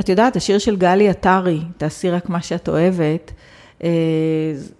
[0.00, 3.32] את יודעת, השיר של גלי עטרי, תעשי רק מה שאת אוהבת,
[3.84, 3.88] אה,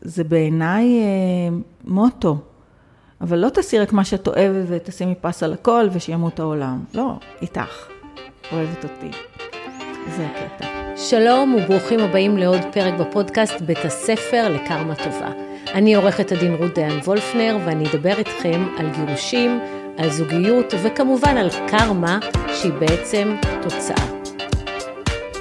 [0.02, 2.38] זה בעיניי אה, מוטו.
[3.20, 6.84] אבל לא תעשי רק מה שאת אוהבת ותשימי פס על הכל ושימות העולם.
[6.94, 7.86] לא, איתך.
[8.52, 9.10] אוהבת אותי.
[10.16, 10.66] זה הקטע.
[10.96, 15.32] שלום וברוכים הבאים לעוד פרק בפודקאסט בית הספר לקרמה טובה.
[15.74, 19.60] אני עורכת הדין רות דיין וולפנר ואני אדבר איתכם על גירושים,
[19.98, 22.18] על זוגיות וכמובן על קרמה
[22.54, 24.13] שהיא בעצם תוצאה.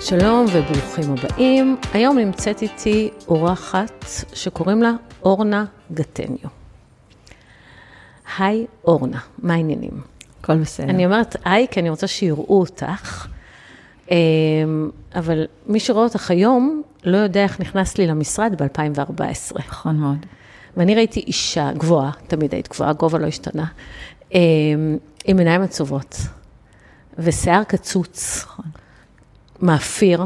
[0.06, 1.78] שלום וברוכים הבאים.
[1.94, 4.92] היום נמצאת איתי אורחת שקוראים לה
[5.24, 6.50] אורנה גטניו.
[8.38, 10.02] היי אורנה, מה העניינים?
[10.42, 10.90] הכל בסדר.
[10.90, 13.28] אני אומרת היי כי אני רוצה שיראו אותך,
[14.12, 14.16] אמ,
[15.16, 19.60] אבל מי שרואה אותך היום לא יודע איך נכנסת לי למשרד ב-2014.
[19.60, 20.26] נכון מאוד.
[20.78, 23.66] ואני ראיתי אישה גבוהה, תמיד היית גבוהה, גובה לא השתנה,
[24.34, 24.40] אמ,
[25.26, 26.18] עם עיניים עצובות
[27.18, 28.44] ושיער קצוץ.
[28.44, 28.66] נכון.
[29.64, 30.26] מאפיר,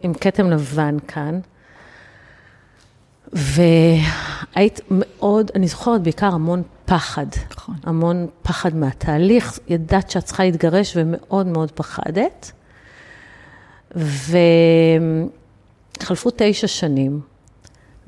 [0.00, 1.40] עם כתם לבן כאן,
[3.32, 7.26] והיית מאוד, אני זוכרת בעיקר המון פחד.
[7.50, 7.74] נכון.
[7.84, 12.52] המון פחד מהתהליך, ידעת שאת צריכה להתגרש ומאוד מאוד פחדת.
[16.00, 17.20] וחלפו תשע שנים,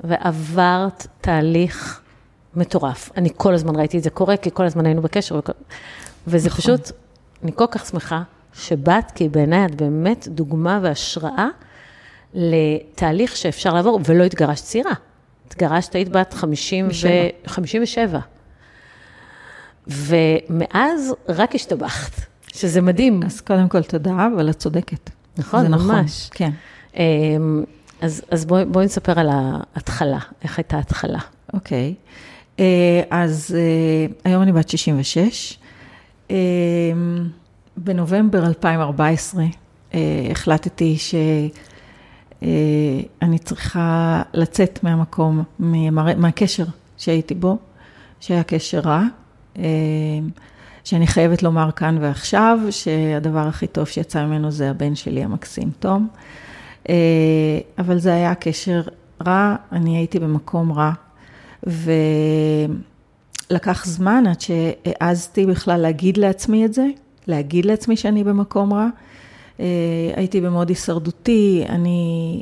[0.03, 2.01] ועברת תהליך
[2.55, 3.09] מטורף.
[3.17, 5.39] אני כל הזמן ראיתי את זה קורה, כי כל הזמן היינו בקשר.
[6.27, 6.61] וזה נכון.
[6.61, 6.91] פשוט,
[7.43, 8.23] אני כל כך שמחה
[8.59, 11.47] שבאת, כי בעיניי את באמת דוגמה והשראה
[12.33, 14.93] לתהליך שאפשר לעבור, ולא התגרשת צעירה.
[15.47, 16.89] התגרשת, היית בת 50 ו...
[16.89, 17.09] ושבע.
[17.47, 18.19] 57.
[19.87, 22.11] ומאז רק השתבחת,
[22.47, 23.19] שזה מדהים.
[23.25, 25.09] אז קודם כל תודה, אבל את צודקת.
[25.37, 25.95] נכון, זה נכון.
[25.95, 26.29] ממש.
[26.31, 26.51] כן.
[26.95, 27.63] אמ,
[28.01, 31.19] אז, אז בואי, בואי נספר על ההתחלה, איך הייתה ההתחלה.
[31.53, 31.93] אוקיי.
[32.59, 35.57] אה, אז אה, היום אני בת 66.
[37.77, 39.43] אה, בנובמבר 2014
[39.93, 39.99] אה,
[40.31, 41.49] החלטתי שאני
[43.43, 46.65] צריכה לצאת מהמקום, מהמר- מהקשר
[46.97, 47.57] שהייתי בו,
[48.19, 49.03] שהיה קשר רע.
[49.57, 49.63] אה,
[50.83, 56.07] שאני חייבת לומר כאן ועכשיו, שהדבר הכי טוב שיצא ממנו זה הבן שלי המקסים, תום.
[56.89, 56.95] אה,
[57.77, 58.81] אבל זה היה קשר
[59.27, 60.91] רע, אני הייתי במקום רע,
[63.49, 66.85] ולקח זמן עד שהעזתי בכלל להגיד לעצמי את זה,
[67.27, 68.87] להגיד לעצמי שאני במקום רע.
[69.59, 69.65] אה,
[70.15, 72.41] הייתי במוד הישרדותי, אני...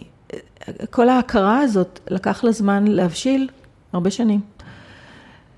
[0.90, 3.50] כל ההכרה הזאת לקח לה זמן להבשיל
[3.94, 4.42] הרבה שנים.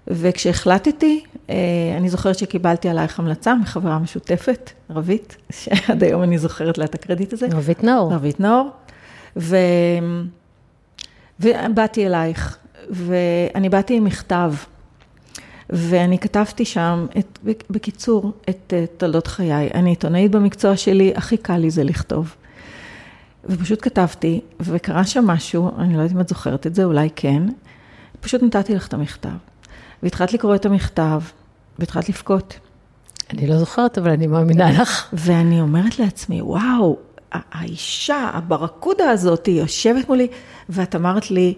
[0.08, 1.56] וכשהחלטתי, אה,
[1.98, 7.34] אני זוכרת שקיבלתי עלייך המלצה מחברה משותפת, רבית, שעד היום אני זוכרת לה את הקרדיט
[7.34, 7.48] הזה.
[7.52, 8.14] רבית נאור.
[8.14, 8.70] רבית נאור.
[9.38, 9.58] ו...
[11.40, 12.58] ובאתי אלייך,
[12.90, 14.54] ואני באתי עם מכתב,
[15.70, 17.40] ואני כתבתי שם, את,
[17.70, 19.70] בקיצור, את אה, תולדות חיי.
[19.74, 22.36] אני עיתונאית במקצוע שלי, הכי קל לי זה לכתוב.
[23.46, 27.44] ופשוט כתבתי, וקרה שם משהו, אני לא יודעת אם את זוכרת את זה, אולי כן,
[28.22, 29.30] פשוט נתתי לך את המכתב.
[30.04, 31.22] והתחלת לקרוא את המכתב,
[31.80, 32.60] והתחלת לבכות.
[33.34, 35.14] אני לא זוכרת, אבל אני מאמינה לך.
[35.14, 36.98] ואני אומרת לעצמי, וואו,
[37.32, 40.28] האישה, הברקודה הזאת, היא יושבת מולי,
[40.70, 41.54] ואת אמרת לי,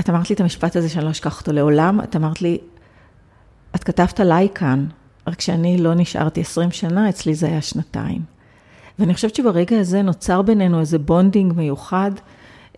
[0.00, 2.58] את אמרת לי את המשפט הזה שאני לא אשכח אותו לעולם, את אמרת לי,
[3.76, 4.86] את כתבת עליי כאן,
[5.26, 8.20] רק שאני לא נשארתי 20 שנה, אצלי זה היה שנתיים.
[8.98, 12.10] ואני חושבת שברגע הזה נוצר בינינו איזה bonding מיוחד,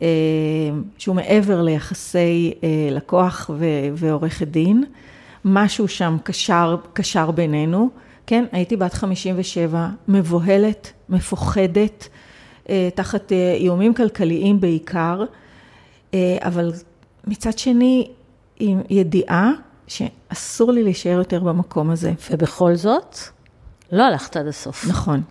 [0.03, 0.07] אה,
[0.99, 3.51] שהוא מעבר ליחסי אה, לקוח
[3.95, 4.85] ועורכת דין.
[5.45, 7.91] משהו שם קשר, קשר בינינו,
[8.27, 8.45] כן?
[8.53, 12.09] הייתי בת 57, מבוהלת, מפוחדת,
[12.69, 15.25] אה, תחת איומים כלכליים בעיקר,
[16.43, 16.73] אבל
[17.27, 18.09] מצד שני,
[18.59, 19.53] עם ידיעה
[19.87, 22.13] שאסור לי להישאר יותר במקום הזה.
[22.31, 23.17] ובכל זאת,
[23.93, 24.87] לא הלכת עד הסוף.
[24.89, 25.23] נכון.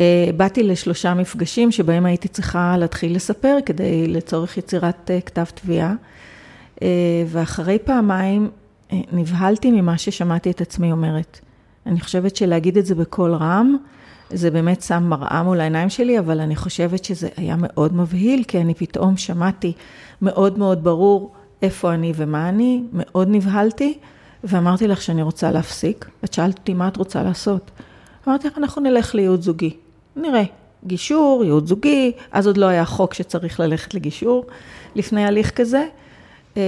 [0.00, 5.94] אה, באתי לשלושה מפגשים שבהם הייתי צריכה להתחיל לספר כדי לצורך יצירת אה, כתב תביעה,
[6.82, 6.88] אה,
[7.26, 8.50] ואחרי פעמיים
[9.12, 11.40] נבהלתי ממה ששמעתי את עצמי אומרת.
[11.86, 13.76] אני חושבת שלהגיד את זה בקול רם,
[14.30, 18.60] זה באמת שם מראה מול העיניים שלי, אבל אני חושבת שזה היה מאוד מבהיל, כי
[18.60, 19.72] אני פתאום שמעתי
[20.22, 23.98] מאוד מאוד ברור איפה אני ומה אני, מאוד נבהלתי,
[24.44, 26.08] ואמרתי לך שאני רוצה להפסיק.
[26.24, 27.70] את שאלת אותי מה את רוצה לעשות.
[28.28, 29.76] אמרתי לך, אנחנו נלך לייעוד זוגי.
[30.16, 30.42] נראה,
[30.84, 34.46] גישור, ייעוד זוגי, אז עוד לא היה חוק שצריך ללכת לגישור
[34.94, 35.86] לפני הליך כזה.
[36.56, 36.62] אה,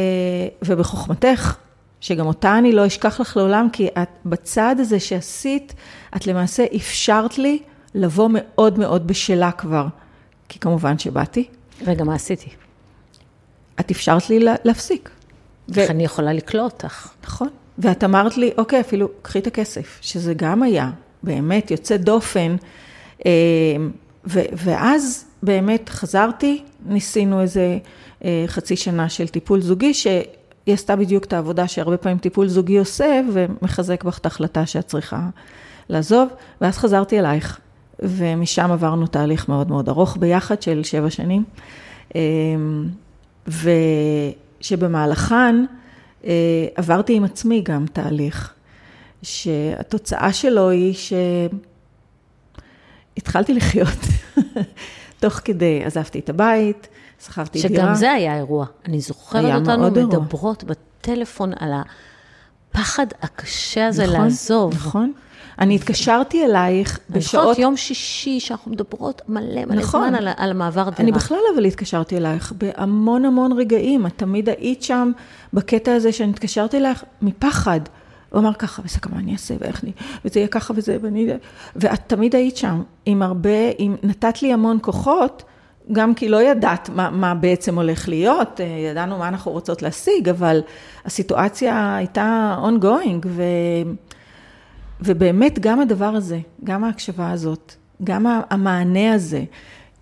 [0.65, 1.57] ובחוכמתך,
[2.01, 5.75] שגם אותה אני לא אשכח לך לעולם, כי את בצעד הזה שעשית,
[6.17, 7.59] את למעשה אפשרת לי
[7.95, 9.87] לבוא מאוד מאוד בשלה כבר.
[10.49, 11.49] כי כמובן שבאתי,
[11.87, 12.64] רגע, מה עשיתי?
[13.87, 15.11] את אפשרת לי לה- להפסיק.
[15.69, 17.09] ו- איך אני יכולה לקלוא אותך?
[17.25, 17.49] נכון.
[17.79, 20.91] ואת אמרת לי, אוקיי, אפילו קחי את הכסף, שזה גם היה
[21.23, 22.57] באמת יוצא דופן.
[23.27, 23.31] אה,
[24.27, 27.79] ו- ואז באמת חזרתי, ניסינו איזה
[28.25, 30.25] אה, חצי שנה של טיפול זוגי, שהיא
[30.67, 35.21] עשתה בדיוק את העבודה שהרבה פעמים טיפול זוגי עושה, ומחזק בך את ההחלטה שאת צריכה
[35.89, 36.29] לעזוב,
[36.61, 37.61] ואז חזרתי אלייך,
[38.03, 41.45] ומשם עברנו תהליך מאוד מאוד ארוך ביחד של שבע שנים,
[42.17, 42.21] אה,
[44.61, 45.65] ושבמהלכן
[46.25, 46.31] אה,
[46.75, 48.55] עברתי עם עצמי גם תהליך,
[49.23, 50.95] שהתוצאה שלו היא
[53.15, 53.99] שהתחלתי לחיות.
[55.21, 56.89] תוך כדי עזבתי את הבית,
[57.19, 57.85] שגם דירה.
[57.85, 58.67] שגם זה היה אירוע.
[58.85, 60.77] אני זוכרת אותנו מדברות אירוע.
[61.01, 61.73] בטלפון על
[62.71, 64.75] הפחד הקשה הזה נכון, לעזוב.
[64.75, 65.13] נכון.
[65.59, 67.45] אני התקשרתי אלייך בשעות...
[67.45, 70.09] נכון, יום שישי, שאנחנו מדברות מלא מלא נכון.
[70.09, 70.95] זמן על, על המעבר דירה.
[70.99, 74.07] אני בכלל אבל התקשרתי אלייך בהמון המון רגעים.
[74.07, 75.13] את תמיד היית שם
[75.53, 77.81] בקטע הזה שאני התקשרתי אלייך מפחד.
[78.31, 79.93] הוא אמר ככה, בסדר, מה אני אעשה, ואיך אני,
[80.25, 81.29] וזה יהיה ככה וזה, ואני...
[81.77, 85.43] ואת תמיד היית שם, עם הרבה, עם, נתת לי המון כוחות,
[85.93, 90.29] גם כי לא ידעת מה, מה בעצם הולך להיות, אה, ידענו מה אנחנו רוצות להשיג,
[90.29, 90.61] אבל
[91.05, 93.43] הסיטואציה הייתה ongoing, ו,
[95.01, 97.75] ובאמת גם הדבר הזה, גם ההקשבה הזאת,
[98.05, 99.45] גם המענה הזה,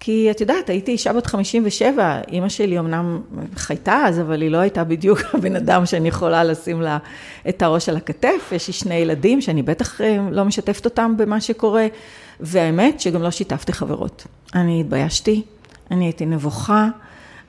[0.04, 3.20] כי את יודעת, הייתי אישה בת 57, אימא שלי אמנם
[3.56, 6.98] חייתה אז, אבל היא לא הייתה בדיוק הבן אדם שאני יכולה לשים לה
[7.48, 8.52] את הראש על הכתף.
[8.52, 11.86] יש לי שני ילדים שאני בטח אה, לא משתפת אותם במה שקורה,
[12.40, 14.26] והאמת שגם לא שיתפתי חברות.
[14.54, 15.42] אני התביישתי,
[15.90, 16.88] אני הייתי נבוכה,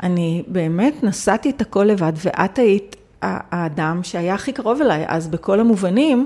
[0.04, 5.60] אני באמת נשאתי את הכל לבד, ואת היית האדם שהיה הכי קרוב אליי אז בכל
[5.60, 6.26] המובנים,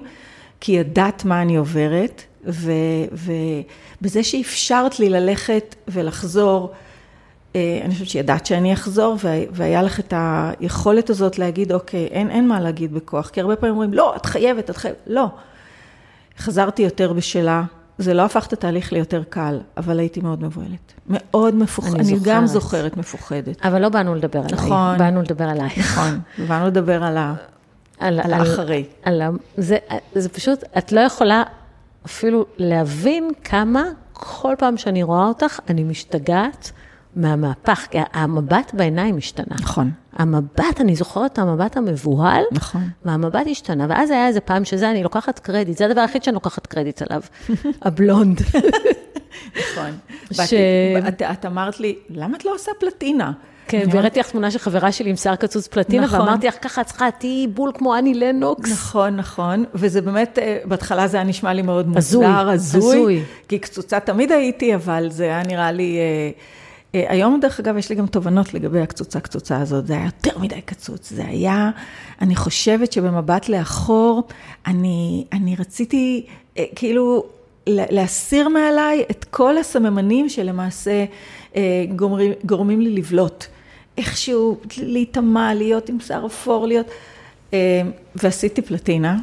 [0.60, 2.72] כי ידעת מה אני עוברת, ו...
[3.14, 3.32] ו
[4.02, 6.72] בזה שאפשרת לי ללכת ולחזור,
[7.56, 9.16] אה, אני חושבת שידעת שאני אחזור,
[9.52, 13.74] והיה לך את היכולת הזאת להגיד, אוקיי, אין, אין מה להגיד בכוח, כי הרבה פעמים
[13.74, 15.26] אומרים, לא, את חייבת, את חייבת, לא.
[16.40, 17.64] חזרתי יותר בשלה,
[17.98, 20.94] זה לא הפך את התהליך ליותר קל, אבל הייתי מאוד מבוהלת.
[21.10, 23.66] מאוד מפוחדת, אני, אני גם זוכרת מפוחדת.
[23.66, 25.78] אבל לא באנו לדבר עליי, נכון, באנו לדבר עלייך.
[25.78, 27.34] נכון, באנו לדבר על, ה,
[28.00, 28.86] על, על האחרי.
[29.04, 29.78] על, על, זה,
[30.16, 31.44] זה פשוט, את לא יכולה
[32.06, 33.84] אפילו להבין כמה
[34.14, 36.72] כל פעם שאני רואה אותך, אני משתגעת
[37.16, 39.56] מהמהפך, כי המבט בעיניים השתנה.
[39.60, 39.92] נכון.
[40.14, 42.90] המבט, אני זוכרת את המבט המבוהל, נכון.
[43.06, 46.68] והמבט השתנה, ואז היה איזה פעם שזה, אני לוקחת קרדיט, זה הדבר היחיד שאני לוקחת
[46.68, 47.22] קרדיט עליו,
[47.86, 48.42] הבלונד.
[49.60, 49.92] נכון.
[50.48, 50.54] ש...
[51.08, 53.32] את, את אמרת לי, למה את לא עושה פלטינה?
[53.68, 56.20] כן, והראיתי לך תמונה של חברה שלי עם שיער קצוץ פלטינה, נכון.
[56.20, 58.72] ואמרתי לך, ככה את צריכה, תהיי בול כמו אני לנוקס.
[58.72, 63.24] נכון, נכון, וזה באמת, אה, בהתחלה זה היה נשמע לי מאוד מוזר, הזוי, הזוי.
[63.48, 65.98] כי קצוצה תמיד הייתי, אבל זה היה נראה לי...
[65.98, 66.30] אה,
[66.96, 69.88] אה, היום, דרך אגב, יש לי גם תובנות לגבי הקצוצה-קצוצה הזאת.
[69.88, 71.10] זה היה יותר מדי קצוץ.
[71.10, 71.70] זה היה,
[72.22, 74.24] אני חושבת שבמבט לאחור,
[74.68, 76.26] אני, אני רציתי
[76.76, 77.24] כאילו
[77.68, 81.06] להסיר מעליי את כל הסממנים שלמעשה
[81.96, 83.48] גורמים, גורמים לי לבלוט.
[83.98, 86.88] איכשהו להיטמע, להיות עם שיער אפור, להיות...
[87.54, 87.82] אה,
[88.16, 89.18] ועשיתי פלטינה.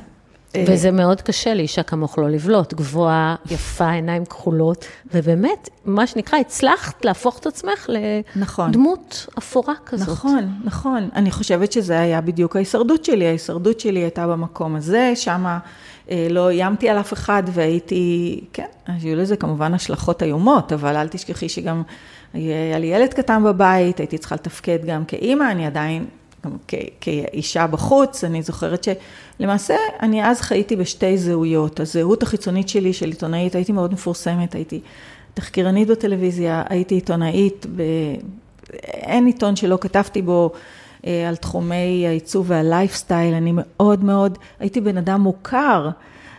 [0.56, 4.84] אה, וזה מאוד קשה לאישה כמוך לא לבלוט, גבוהה, יפה, עיניים כחולות,
[5.14, 7.90] ובאמת, מה שנקרא, הצלחת להפוך את עצמך
[8.36, 8.70] נכון.
[8.70, 10.08] לדמות נכון, אפורה כזאת.
[10.08, 11.08] נכון, נכון.
[11.14, 13.26] אני חושבת שזה היה בדיוק ההישרדות שלי.
[13.26, 15.58] ההישרדות שלי הייתה במקום הזה, שמה
[16.10, 21.08] אה, לא איימתי על אף אחד והייתי, כן, היו לזה כמובן השלכות איומות, אבל אל
[21.08, 21.82] תשכחי שגם
[22.34, 26.06] היה לי ילד קטן בבית, הייתי צריכה לתפקד גם כאימא, אני עדיין,
[26.44, 26.50] גם
[27.00, 28.86] כאישה בחוץ, אני זוכרת
[29.38, 31.80] שלמעשה אני אז חייתי בשתי זהויות.
[31.80, 34.80] הזהות החיצונית שלי של עיתונאית, הייתי מאוד מפורסמת, הייתי
[35.34, 37.82] תחקירנית בטלוויזיה, הייתי עיתונאית, ב...
[38.84, 40.52] אין עיתון שלא כתבתי בו
[41.06, 45.90] אה, על תחומי העיצוב והלייפסטייל, אני מאוד מאוד, הייתי בן אדם מוכר.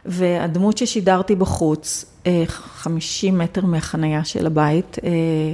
[0.06, 2.06] והדמות ששידרתי בחוץ,
[2.48, 5.10] 50 אה, מטר מהחנייה של הבית, אה,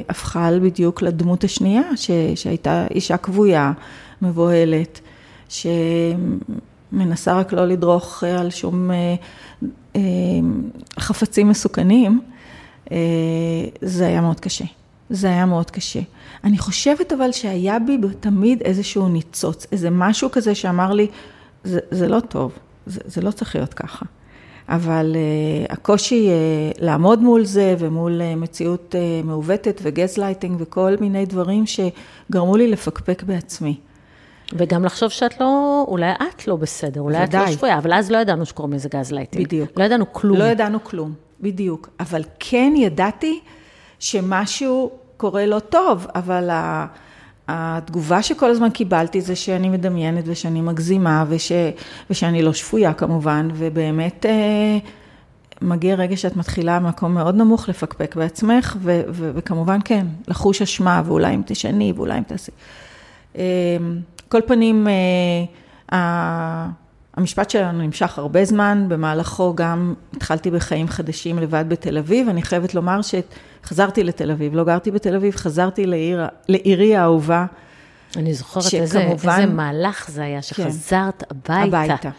[0.09, 3.71] הפכה בדיוק לדמות השנייה, ש, שהייתה אישה כבויה,
[4.21, 4.99] מבוהלת,
[5.49, 9.99] שמנסה רק לא לדרוך על שום אה,
[10.99, 12.21] חפצים מסוכנים.
[13.81, 14.65] זה היה מאוד קשה.
[15.09, 15.99] זה היה מאוד קשה.
[16.43, 21.07] אני חושבת אבל שהיה בי תמיד איזשהו ניצוץ, איזה משהו כזה שאמר לי,
[21.63, 22.51] זה, זה לא טוב,
[22.85, 24.05] זה, זה לא צריך להיות ככה.
[24.71, 30.95] אבל אה, הקושי אה, לעמוד מול זה ומול אה, מציאות אה, מעוותת וגז לייטינג וכל
[31.01, 33.75] מיני דברים שגרמו לי לפקפק בעצמי.
[34.53, 37.43] וגם לחשוב שאת לא, אולי את לא בסדר, אולי ודאי.
[37.43, 39.45] את לא שפויה, אבל אז לא ידענו שקוראים לזה גז לייטינג.
[39.45, 39.69] בדיוק.
[39.77, 40.37] לא ידענו כלום.
[40.37, 41.89] לא ידענו כלום, בדיוק.
[41.99, 43.39] אבל כן ידעתי
[43.99, 46.85] שמשהו קורה לא טוב, אבל ה...
[47.47, 51.51] התגובה שכל הזמן קיבלתי זה שאני מדמיינת ושאני מגזימה וש,
[52.09, 54.77] ושאני לא שפויה כמובן, ובאמת אה,
[55.61, 61.01] מגיע רגע שאת מתחילה ממקום מאוד נמוך לפקפק בעצמך, ו- ו- וכמובן כן, לחוש אשמה,
[61.05, 62.51] ואולי אם תשני, ואולי אם תעשי.
[63.37, 63.77] אה,
[64.29, 64.87] כל פנים,
[65.91, 66.67] אה,
[67.21, 72.29] המשפט שלנו נמשך הרבה זמן, במהלכו גם התחלתי בחיים חדשים לבד בתל אביב.
[72.29, 77.45] אני חייבת לומר שחזרתי לתל אביב, לא גרתי בתל אביב, חזרתי לעיר, לעירי האהובה.
[78.15, 80.41] אני זוכרת שכמובן, איזה, איזה מהלך זה היה.
[80.41, 81.83] שחזרת כן, הביתה.
[81.83, 82.09] הביתה.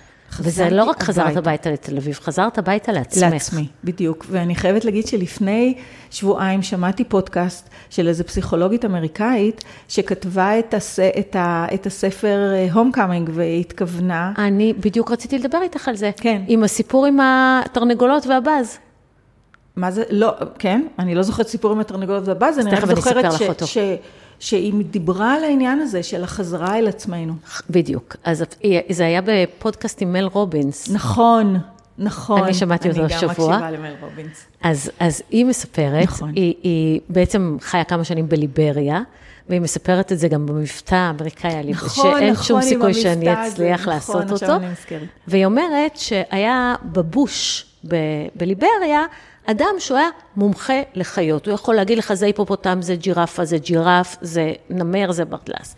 [0.41, 1.39] וזה לא רק חזרת הביתה.
[1.39, 3.33] הביתה לתל אביב, חזרת הביתה לעצמך.
[3.33, 4.27] לעצמי, בדיוק.
[4.31, 5.75] ואני חייבת להגיד שלפני
[6.11, 10.99] שבועיים שמעתי פודקאסט של איזו פסיכולוגית אמריקאית, שכתבה את, הס...
[11.01, 11.67] את, ה...
[11.75, 12.39] את הספר
[12.73, 14.33] homecoming, והיא התכוונה...
[14.39, 16.11] אני בדיוק רציתי לדבר איתך על זה.
[16.17, 16.43] כן.
[16.47, 18.79] עם הסיפור עם התרנגולות והבאז.
[19.77, 20.03] מה זה?
[20.11, 23.79] לא, כן, אני לא זוכרת סיפור עם התרנגולות והבאז, אני רק זוכרת ש...
[24.43, 27.35] שהיא דיברה על העניין הזה של החזרה אל עצמנו.
[27.71, 28.17] בדיוק.
[28.25, 28.45] אז
[28.91, 30.91] זה היה בפודקאסט עם מל רובינס.
[30.91, 31.59] נכון,
[31.99, 32.43] נכון.
[32.45, 33.57] אני שמעתי אותו השבוע.
[33.57, 34.47] אני גם מקשיבה למל רובינס.
[34.63, 36.33] אז, אז היא מספרת, נכון.
[36.37, 39.01] היא, היא בעצם חיה כמה שנים בליבריה,
[39.49, 43.93] והיא מספרת את זה גם במבטא האמריקאי, נכון, שאין נכון, שום סיכוי שאני אצליח נכון,
[43.95, 44.25] לעשות אותו.
[44.25, 45.09] נכון, עכשיו אני נזכרת.
[45.29, 47.97] והיא אומרת שהיה בבוש ב,
[48.35, 49.05] בליבריה,
[49.47, 54.17] אדם שהוא היה מומחה לחיות, הוא יכול להגיד לך, זה היפופוטם, זה ג'ירפה, זה ג'ירף,
[54.21, 55.77] זה נמר, זה ברדלס.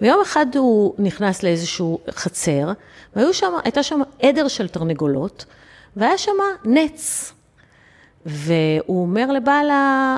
[0.00, 2.72] ויום אחד הוא נכנס לאיזשהו חצר,
[3.16, 5.44] והייתה שם עדר של תרנגולות,
[5.96, 6.32] והיה שם
[6.64, 7.32] נץ.
[8.26, 9.70] והוא אומר לבעל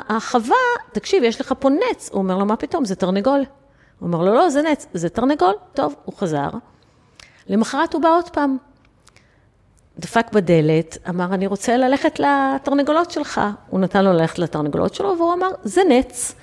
[0.08, 0.56] החווה,
[0.92, 2.10] תקשיב, יש לך פה נץ.
[2.12, 3.44] הוא אומר לו, מה פתאום, זה תרנגול.
[3.98, 5.54] הוא אומר לו, לא, זה נץ, זה תרנגול.
[5.74, 6.48] טוב, הוא חזר.
[7.48, 8.56] למחרת הוא בא עוד פעם.
[9.98, 13.40] דפק בדלת, אמר, אני רוצה ללכת לתרנגולות שלך.
[13.70, 16.34] הוא נתן לו ללכת לתרנגולות שלו, והוא אמר, זה נץ.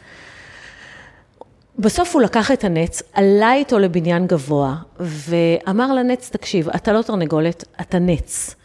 [1.80, 7.64] בסוף הוא לקח את הנץ, עלה איתו לבניין גבוה, ואמר לנץ, תקשיב, אתה לא תרנגולת,
[7.82, 8.56] אתה נץ.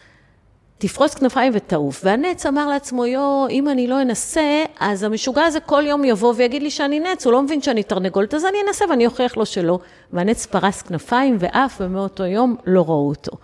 [0.78, 2.00] תפרוס כנפיים ותעוף.
[2.04, 6.62] והנץ אמר לעצמו, יו, אם אני לא אנסה, אז המשוגע הזה כל יום יבוא ויגיד
[6.62, 9.78] לי שאני נץ, הוא לא מבין שאני תרנגולת, אז אני אנסה ואני אוכיח לו שלא.
[10.12, 13.36] והנץ פרס כנפיים ועף, ומאותו יום לא ראו אותו.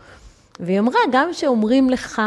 [0.61, 2.23] והיא אמרה, גם שאומרים לך,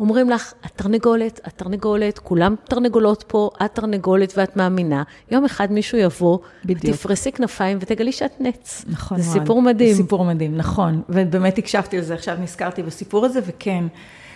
[0.00, 5.02] אומרים לך, את תרנגולת, את תרנגולת, כולם תרנגולות פה, את תרנגולת ואת מאמינה.
[5.30, 6.96] יום אחד מישהו יבוא, בדיוק.
[6.96, 8.84] תפרסי כנפיים ותגלי שאת נץ.
[8.88, 9.90] נכון, זה סיפור מדהים.
[9.90, 11.02] זה סיפור מדהים, נכון.
[11.08, 13.84] ובאמת הקשבתי לזה, עכשיו נזכרתי בסיפור הזה, וכן.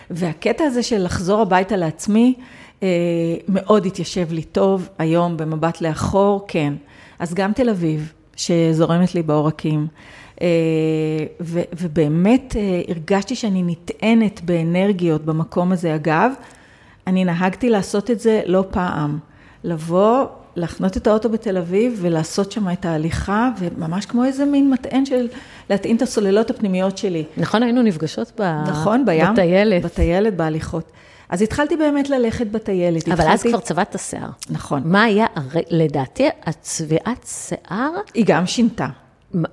[0.09, 2.33] והקטע הזה של לחזור הביתה לעצמי,
[2.83, 2.87] אה,
[3.47, 6.73] מאוד התיישב לי טוב היום במבט לאחור, כן.
[7.19, 9.87] אז גם תל אביב, שזורמת לי בעורקים.
[10.41, 10.47] אה,
[11.41, 15.95] ו, ובאמת אה, הרגשתי שאני נטענת באנרגיות במקום הזה.
[15.95, 16.31] אגב,
[17.07, 19.19] אני נהגתי לעשות את זה לא פעם.
[19.63, 20.25] לבוא,
[20.55, 25.27] להחנות את האוטו בתל אביב ולעשות שם את ההליכה, וממש כמו איזה מין מטען של
[25.69, 27.23] להטעין את הסוללות הפנימיות שלי.
[27.37, 28.61] נכון, היינו נפגשות ב...
[28.67, 29.33] נכון, בים.
[29.33, 29.83] בטיילת.
[29.83, 30.91] בטיילת, בהליכות.
[31.29, 33.09] אז התחלתי באמת ללכת בטיילת.
[33.09, 33.33] אבל התחלתי...
[33.33, 34.29] אז כבר צבעת השיער.
[34.49, 34.81] נכון.
[34.85, 35.25] מה היה,
[35.69, 37.91] לדעתי, הצביעת שיער...
[38.13, 38.87] היא גם שינתה.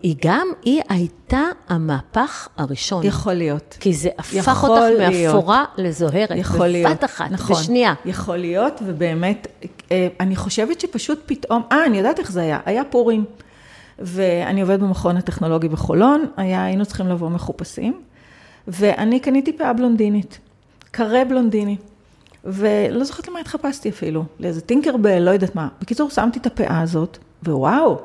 [0.03, 3.07] היא גם, היא הייתה המהפך הראשון.
[3.07, 3.77] יכול להיות.
[3.81, 6.31] כי זה הפך אותך מאפורה לזוהרת.
[6.37, 6.91] יכול להיות.
[6.91, 7.57] בבת אחת, נכון.
[7.57, 7.95] בשנייה.
[8.05, 9.47] יכול להיות, ובאמת,
[9.93, 13.25] אה, אני חושבת שפשוט פתאום, אה, אני יודעת איך זה היה, היה פורים.
[14.01, 18.01] ואני עובדת במכון הטכנולוגי בחולון, היה, היינו צריכים לבוא מחופשים,
[18.69, 20.39] ואני קניתי פאה בלונדינית,
[20.91, 21.77] קרה בלונדיני,
[22.45, 25.69] ולא זוכרת למה התחפשתי אפילו, לאיזה טינקרבל, לא יודעת מה.
[25.81, 28.01] בקיצור, שמתי את הפאה הזאת, ווואו,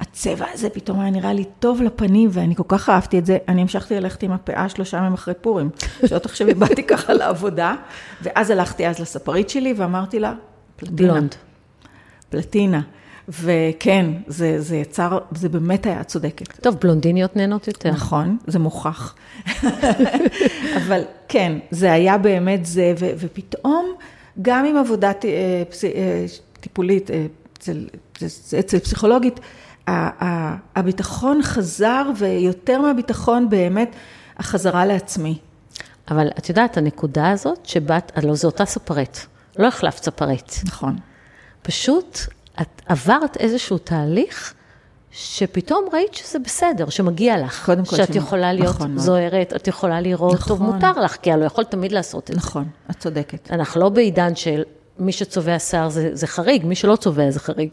[0.00, 3.62] הצבע הזה פתאום היה נראה לי טוב לפנים, ואני כל כך אהבתי את זה, אני
[3.62, 5.70] המשכתי ללכת עם הפאה שלושה ימים אחרי פורים.
[6.08, 7.74] שלא תחשבי, באתי ככה לעבודה,
[8.22, 10.34] ואז הלכתי אז לספרית שלי ואמרתי לה,
[10.76, 11.12] פלטינה.
[11.12, 11.34] בלונד.
[12.30, 12.80] פלטינה.
[13.28, 16.60] וכן, זה, זה יצר, זה באמת היה צודקת.
[16.60, 17.90] טוב, בלונדיניות נהנות יותר.
[17.90, 19.14] נכון, זה מוכח.
[20.78, 23.86] אבל כן, זה היה באמת זה, ו, ופתאום,
[24.42, 26.24] גם עם עבודה אה, אה,
[26.60, 27.26] טיפולית, אה,
[27.58, 27.86] אצל,
[28.58, 29.40] אצל פסיכולוגית,
[30.76, 33.96] הביטחון חזר, ויותר מהביטחון באמת,
[34.38, 35.38] החזרה לעצמי.
[36.10, 39.26] אבל את יודעת, הנקודה הזאת שבאת, הלוא זו אותה ספרית,
[39.58, 40.60] לא החלפת ספרית.
[40.66, 40.96] נכון.
[41.62, 42.18] פשוט
[42.60, 44.54] את עברת איזשהו תהליך,
[45.12, 47.66] שפתאום ראית שזה בסדר, שמגיע לך.
[47.66, 50.48] קודם כל, שאת יכולה להיות נכון זוהרת, את יכולה לראות נכון.
[50.48, 52.68] טוב, מותר לך, כי הלוא יכול תמיד לעשות את נכון, זה.
[52.68, 53.52] נכון, את צודקת.
[53.52, 54.62] אנחנו לא בעידן של
[54.98, 57.68] מי שצובע שיער זה, זה חריג, מי שלא צובע זה חריג.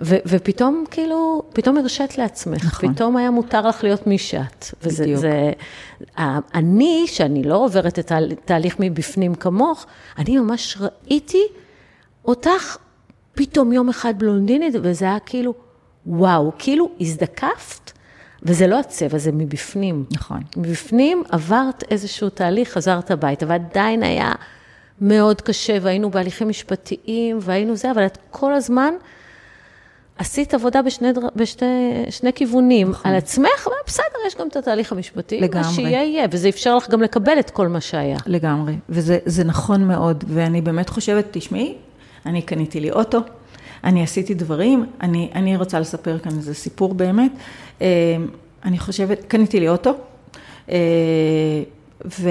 [0.00, 2.94] ו, ופתאום, כאילו, פתאום הרשית לעצמך, נכון.
[2.94, 4.66] פתאום היה מותר לך להיות מי שאת.
[4.82, 5.20] וזה, בדיוק.
[5.20, 5.52] זה,
[6.54, 9.86] אני, שאני לא עוברת את התהליך מבפנים כמוך,
[10.18, 11.42] אני ממש ראיתי
[12.24, 12.76] אותך
[13.34, 15.54] פתאום יום אחד בלונדינית, וזה היה כאילו,
[16.06, 17.92] וואו, כאילו הזדקפת,
[18.42, 20.04] וזה לא הצבע, זה מבפנים.
[20.10, 20.40] נכון.
[20.56, 24.32] מבפנים עברת איזשהו תהליך, חזרת הביתה, ועדיין היה...
[25.00, 28.94] מאוד קשה, והיינו בהליכים משפטיים, והיינו זה, אבל את כל הזמן
[30.18, 31.20] עשית עבודה בשני, דר...
[31.36, 32.90] בשני שני כיוונים.
[32.90, 33.10] נכון.
[33.10, 35.40] על עצמך, בסדר, יש גם את התהליך המשפטי.
[35.40, 35.74] לגמרי.
[35.74, 38.16] שיהיה, יהיה, וזה אפשר לך גם לקבל את כל מה שהיה.
[38.26, 41.74] לגמרי, וזה נכון מאוד, ואני באמת חושבת, תשמעי,
[42.26, 43.18] אני קניתי לי אוטו,
[43.84, 47.32] אני עשיתי דברים, אני, אני רוצה לספר כאן איזה סיפור באמת.
[47.80, 47.86] אה,
[48.64, 49.94] אני חושבת, קניתי לי אוטו,
[50.70, 50.76] אה,
[52.04, 52.30] ו...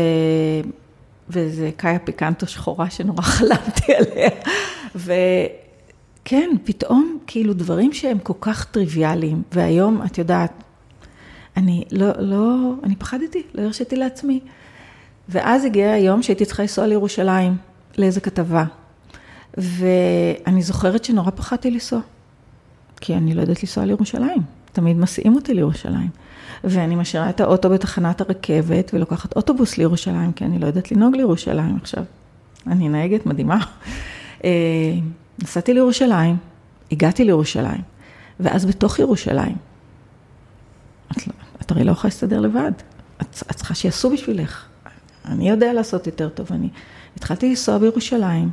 [1.30, 4.30] וזה קאיה פיקנטו שחורה שנורא חלמתי עליה.
[4.96, 10.64] וכן, פתאום כאילו דברים שהם כל כך טריוויאליים, והיום, את יודעת,
[11.58, 14.40] אני לא, לא, אני פחדתי, לא הרשיתי לעצמי.
[15.30, 17.58] ואז הגיע היום שהייתי צריכה לנסוע לירושלים,
[17.98, 18.66] לאיזה כתבה.
[19.58, 22.00] ואני זוכרת שנורא פחדתי לנסוע,
[23.02, 24.42] כי אני לא יודעת לנסוע לירושלים,
[24.72, 26.25] תמיד מסיעים אותי לירושלים.
[26.64, 31.78] ואני משאירה את האוטו בתחנת הרכבת ולוקחת אוטובוס לירושלים, כי אני לא יודעת לנהוג לירושלים
[31.82, 32.04] עכשיו.
[32.68, 33.66] אני נהגת מדהימה.
[34.44, 34.50] אה,
[35.40, 36.38] נסעתי לירושלים,
[36.92, 37.82] הגעתי לירושלים,
[38.40, 39.56] ואז בתוך ירושלים,
[41.12, 42.72] את, לא, את הרי לא יכולה להסתדר לבד,
[43.22, 44.66] את, את צריכה שיעשו בשבילך.
[45.26, 46.70] אני יודע לעשות יותר טוב, אני
[47.18, 48.50] התחלתי לנסוע בירושלים,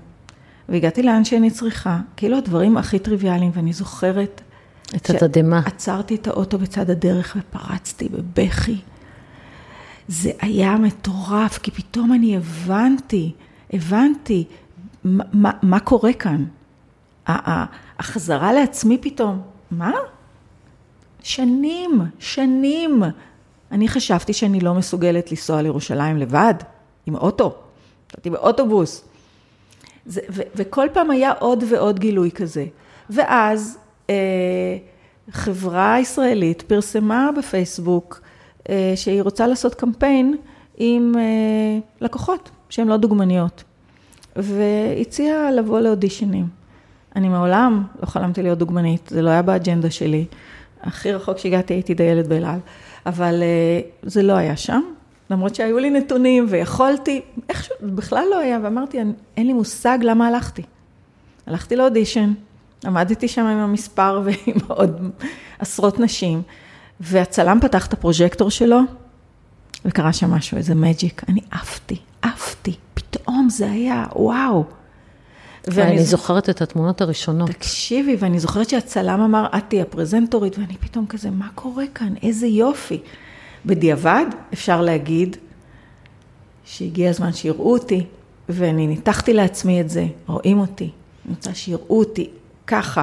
[0.69, 4.41] והגעתי לאן שאני צריכה, כאילו הדברים הכי טריוויאליים, ואני זוכרת
[4.97, 5.63] את התדהמה.
[5.67, 8.77] עצרתי את האוטו בצד הדרך ופרצתי בבכי.
[10.09, 13.33] זה היה מטורף, כי פתאום אני הבנתי,
[13.73, 14.45] הבנתי
[15.05, 16.45] מה, מה, מה קורה כאן.
[17.27, 19.93] החזרה לעצמי פתאום, מה?
[21.23, 23.03] שנים, שנים.
[23.73, 26.55] אני חשבתי שאני לא מסוגלת לנסוע לירושלים לבד,
[27.07, 27.55] עם אוטו.
[28.17, 29.05] הייתי באוטובוס.
[30.07, 32.67] זה, ו, וכל פעם היה עוד ועוד גילוי כזה.
[33.11, 33.79] ואז
[35.31, 38.21] חברה ישראלית פרסמה בפייסבוק
[38.69, 40.37] אה, שהיא רוצה לעשות קמפיין
[40.77, 43.65] עם אה, לקוחות שהן לא דוגמניות,
[44.37, 46.47] והציעה לבוא לאודישנים.
[47.17, 50.25] אני מעולם לא חלמתי להיות דוגמנית, זה לא היה באג'נדה שלי.
[50.83, 52.59] הכי רחוק שהגעתי הייתי דיילת באלעל,
[53.07, 53.43] אבל
[54.03, 54.83] זה לא היה שם,
[55.31, 58.99] למרות שהיו לי נתונים ויכולתי, איכשהו, בכלל לא היה, ואמרתי,
[59.37, 60.63] אין לי מושג למה הלכתי.
[61.47, 62.33] הלכתי לאודישן,
[62.87, 65.11] עמדתי שם עם המספר ועם עוד
[65.59, 66.43] עשרות נשים,
[67.01, 68.81] והצלם פתח את הפרוז'קטור שלו,
[69.85, 71.23] וקרה שם משהו, איזה מג'יק.
[71.29, 74.65] אני עפתי, עפתי, פתאום זה היה, וואו.
[75.67, 77.51] ואני זוכרת את התמונות הראשונות.
[77.51, 82.15] תקשיבי, ואני זוכרת שהצלם אמר, את תהיי הפרזנטורית, ואני פתאום כזה, מה קורה כאן?
[82.23, 83.01] איזה יופי.
[83.67, 85.37] בדיעבד, אפשר להגיד
[86.65, 88.07] שהגיע הזמן שיראו אותי,
[88.49, 90.91] ואני ניתחתי לעצמי את זה, רואים אותי,
[91.27, 92.31] אני רוצה שיראו אותי,
[92.67, 93.03] ככה.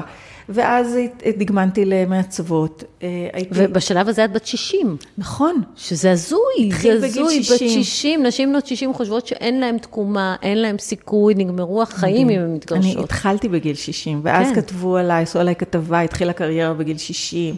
[0.52, 0.96] ואז
[1.38, 2.84] דגמנתי למעצבות.
[3.02, 3.08] אה,
[3.52, 4.96] ובשלב הזה את בת 60.
[5.18, 5.62] נכון.
[5.76, 8.22] שזה הזוי, זה הזוי, בת 60.
[8.22, 12.96] נשים בנות 60 חושבות שאין להן תקומה, אין להן סיכוי, נגמרו החיים אם הן מתגרשות.
[12.96, 14.54] אני התחלתי בגיל 60, ואז כן.
[14.54, 17.54] כתבו עליי, עשו עליי כתבה, התחילה קריירה בגיל 60.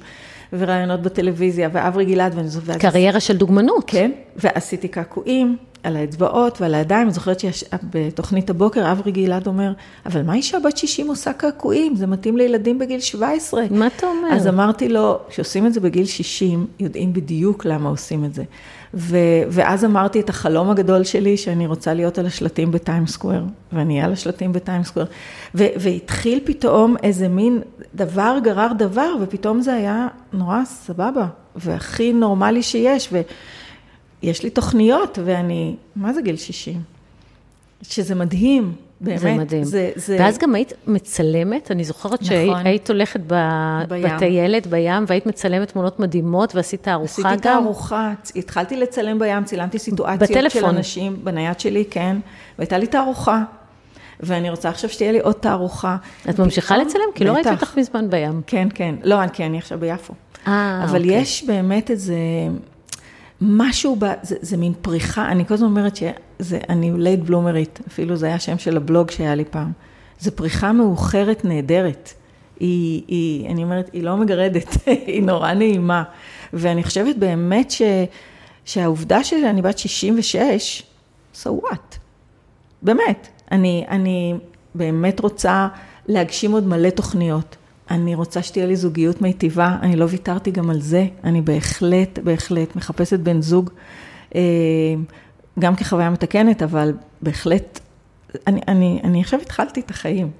[0.52, 2.80] וראיונות בטלוויזיה, ואברי גלעד, ואני זוכרת...
[2.80, 3.84] קריירה של דוגמנות.
[3.86, 5.56] כן, ועשיתי קעקועים.
[5.82, 9.72] על האצבעות ועל הידיים, אני זוכרת שבתוכנית הבוקר אברי גלעד אומר,
[10.06, 11.96] אבל מה אישה בת 60 עושה קעקועים?
[11.96, 13.64] זה מתאים לילדים בגיל 17.
[13.70, 14.28] מה אתה אומר?
[14.32, 18.44] אז אמרתי לו, כשעושים את זה בגיל 60, יודעים בדיוק למה עושים את זה.
[18.94, 19.16] ו,
[19.48, 24.04] ואז אמרתי את החלום הגדול שלי, שאני רוצה להיות על השלטים בטיים סקוואר, ואני אהיה
[24.04, 25.06] על השלטים בטיים סקוואר.
[25.54, 27.60] והתחיל פתאום איזה מין
[27.94, 31.26] דבר גרר דבר, ופתאום זה היה נורא סבבה,
[31.56, 33.08] והכי נורמלי שיש.
[33.12, 33.20] ו...
[34.22, 36.82] יש לי תוכניות, ואני, מה זה גיל 60?
[37.82, 38.72] שזה מדהים,
[39.02, 39.20] באמת.
[39.20, 39.64] זה מדהים.
[39.64, 40.16] זה, זה...
[40.20, 42.26] ואז גם היית מצלמת, אני זוכרת נכון.
[42.64, 43.34] שהיית הולכת ב...
[43.88, 44.02] בים.
[44.02, 47.28] בטיילת, בים, והיית מצלמת תמונות מדהימות, ועשית תערוכה גם.
[47.28, 50.60] עשיתי תערוכה, התחלתי לצלם בים, צילמתי סיטואציות בטלפון.
[50.60, 52.16] של אנשים, בנייד שלי, כן,
[52.58, 53.42] והייתה לי תערוכה.
[54.20, 55.96] ואני רוצה עכשיו שתהיה לי עוד תערוכה.
[56.30, 57.00] את ממשיכה לצלם?
[57.14, 58.40] כי לא ראיתי אותך מזמן בים.
[58.46, 58.94] כן, כן.
[59.04, 60.14] לא, כי אני עכשיו ביפו.
[60.48, 61.16] אה, אבל אוקיי.
[61.16, 62.14] יש באמת איזה...
[63.44, 67.80] משהו, ב, זה, זה מין פריחה, אני כל הזמן אומרת שזה, אני late bloomer ית,
[67.88, 69.72] אפילו זה היה השם של הבלוג שהיה לי פעם.
[70.20, 72.12] זו פריחה מאוחרת נהדרת.
[72.60, 74.76] היא, היא, אני אומרת, היא לא מגרדת,
[75.06, 76.02] היא נורא נעימה.
[76.52, 77.82] ואני חושבת באמת ש,
[78.64, 80.82] שהעובדה שאני בת 66,
[81.34, 81.96] so what?
[82.82, 83.28] באמת.
[83.52, 84.34] אני, אני
[84.74, 85.68] באמת רוצה
[86.08, 87.56] להגשים עוד מלא תוכניות.
[87.92, 92.76] אני רוצה שתהיה לי זוגיות מיטיבה, אני לא ויתרתי גם על זה, אני בהחלט, בהחלט
[92.76, 93.70] מחפשת בן זוג,
[94.34, 94.40] אה,
[95.58, 97.80] גם כחוויה מתקנת, אבל בהחלט,
[98.46, 100.30] אני, אני, אני עכשיו התחלתי את החיים,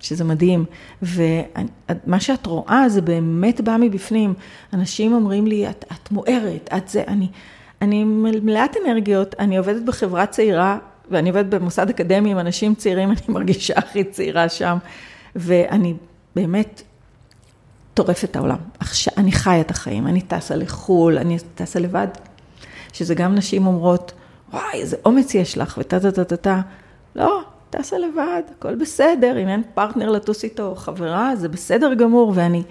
[0.00, 0.64] שזה מדהים,
[1.02, 4.34] ומה שאת רואה זה באמת בא מבפנים.
[4.72, 7.28] אנשים אומרים לי, את, את מוארת, את זה, אני,
[7.82, 10.78] אני מלאת אנרגיות, אני עובדת בחברה צעירה,
[11.10, 14.78] ואני עובדת במוסד אקדמי עם אנשים צעירים, אני מרגישה הכי צעירה שם,
[15.36, 15.94] ואני
[16.36, 16.82] באמת
[17.94, 18.58] טורפת את העולם.
[18.78, 22.08] עכשיו, אני חיה את החיים, אני טסה לחו"ל, אני טסה לבד,
[22.92, 24.12] שזה גם נשים אומרות,
[24.52, 26.60] וואי, איזה אומץ יש לך, וטה טה טה טה טה.
[27.14, 32.62] לא, טסה לבד, הכל בסדר, אם אין פרטנר לטוס איתו, חברה, זה בסדר גמור, ואני,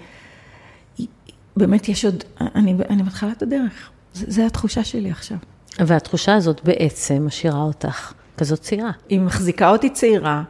[1.56, 5.36] באמת יש עוד, אני, אני בתחילת הדרך, זו התחושה שלי עכשיו.
[5.78, 8.90] והתחושה הזאת בעצם משאירה אותך כזאת צעירה.
[9.08, 10.42] היא מחזיקה אותי צעירה,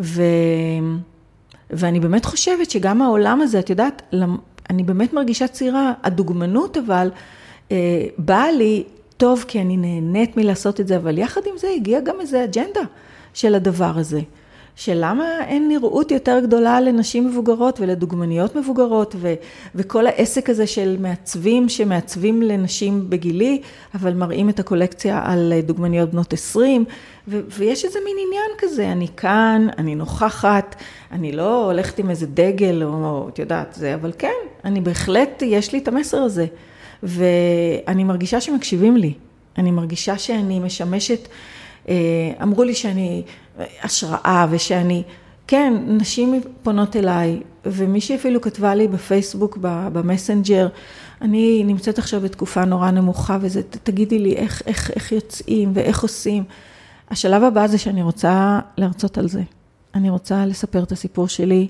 [0.00, 0.22] ו...
[1.70, 4.14] ואני באמת חושבת שגם העולם הזה, את יודעת,
[4.70, 7.10] אני באמת מרגישה צעירה, הדוגמנות אבל
[7.72, 8.84] אה, באה לי
[9.16, 12.80] טוב כי אני נהנית מלעשות את זה, אבל יחד עם זה הגיעה גם איזו אג'נדה
[13.34, 14.20] של הדבר הזה.
[14.78, 19.34] של למה אין נראות יותר גדולה לנשים מבוגרות ולדוגמניות מבוגרות, ו,
[19.74, 23.60] וכל העסק הזה של מעצבים שמעצבים לנשים בגילי,
[23.94, 26.84] אבל מראים את הקולקציה על דוגמניות בנות 20,
[27.28, 30.76] ו, ויש איזה מין עניין כזה, אני כאן, אני נוכחת,
[31.12, 34.28] אני לא הולכת עם איזה דגל, או את יודעת, זה, אבל כן,
[34.64, 36.46] אני בהחלט, יש לי את המסר הזה,
[37.02, 39.12] ואני מרגישה שמקשיבים לי,
[39.58, 41.28] אני מרגישה שאני משמשת,
[42.42, 43.22] אמרו לי שאני
[43.82, 45.02] השראה ושאני,
[45.46, 50.68] כן, נשים פונות אליי, ומישהי אפילו כתבה לי בפייסבוק, במסנג'ר,
[51.22, 56.44] אני נמצאת עכשיו בתקופה נורא נמוכה וזה, תגידי לי איך, איך, איך יוצאים ואיך עושים.
[57.10, 59.42] השלב הבא זה שאני רוצה להרצות על זה.
[59.94, 61.68] אני רוצה לספר את הסיפור שלי,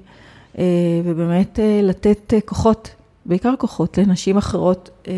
[0.59, 0.65] אה,
[1.05, 2.91] ובאמת אה, לתת אה, כוחות,
[3.27, 5.09] בעיקר כוחות, לנשים אחרות.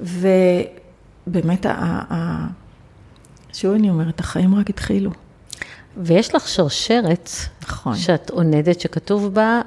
[0.00, 1.66] ובאמת,
[3.60, 5.10] שוב אני אומרת, החיים רק התחילו.
[5.96, 7.30] ויש לך שרשרת,
[7.62, 9.60] נכון, שאת עונדת, שכתוב בה,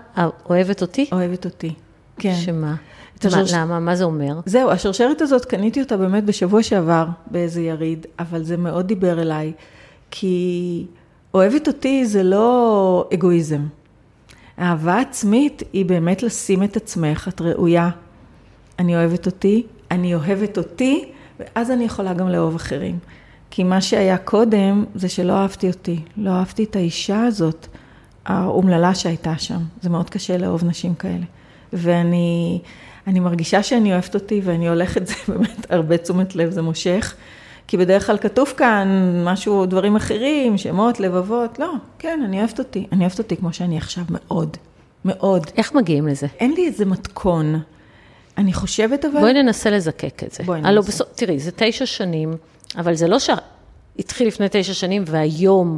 [0.50, 1.10] אוהבת אותי?
[1.12, 1.74] אוהבת אותי,
[2.18, 2.36] כן.
[2.36, 2.76] שמה?
[3.24, 3.54] השרש...
[3.54, 3.80] למה?
[3.80, 4.40] מה זה אומר?
[4.46, 9.54] זהו, השרשרת הזאת, קניתי אותה באמת בשבוע שעבר באיזה יריד, אבל זה מאוד דיבר אליי,
[10.12, 10.86] כי
[11.34, 13.62] אוהבת אותי זה לא אגואיזם.
[14.60, 17.90] אהבה עצמית היא באמת לשים את עצמך, את ראויה.
[18.80, 21.06] אני אוהבת אותי, אני אוהבת אותי,
[21.40, 23.00] ואז אני יכולה גם לאהוב אחרים.
[23.56, 27.68] כי מה שהיה קודם זה שלא אהבתי אותי, לא אהבתי את האישה הזאת,
[28.26, 29.60] האומללה שהייתה שם.
[29.82, 31.26] זה מאוד קשה לאהוב נשים כאלה.
[31.74, 32.60] ואני
[33.08, 37.16] אני מרגישה שאני אוהבת אותי ואני הולכת, זה באמת הרבה תשומת לב, זה מושך.
[37.68, 38.88] כי בדרך כלל כתוב כאן
[39.26, 42.88] משהו, דברים אחרים, שמות, לבבות, לא, כן, אני אוהבת אותי.
[42.92, 44.58] אני אוהבת אותי כמו שאני עכשיו, מאוד,
[45.06, 45.46] מאוד.
[45.58, 46.28] איך מגיעים לזה?
[46.40, 47.62] אין לי איזה מתכון.
[48.38, 49.20] אני חושבת אבל...
[49.20, 50.44] בואי ננסה לזקק את זה.
[50.44, 50.92] בואי ננסה.
[50.92, 52.34] בסוף, תראי, זה תשע שנים.
[52.78, 55.78] אבל זה לא שהתחיל לפני תשע שנים והיום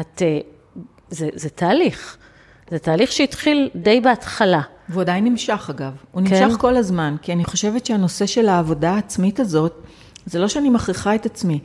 [0.00, 0.22] את...
[0.22, 0.38] אה,
[1.10, 2.16] זה, זה תהליך.
[2.70, 4.60] זה תהליך שהתחיל די בהתחלה.
[4.88, 5.92] והוא עדיין נמשך אגב.
[6.10, 6.44] הוא כן?
[6.44, 9.86] נמשך כל הזמן, כי אני חושבת שהנושא של העבודה העצמית הזאת,
[10.26, 11.58] זה לא שאני מכריחה את עצמי,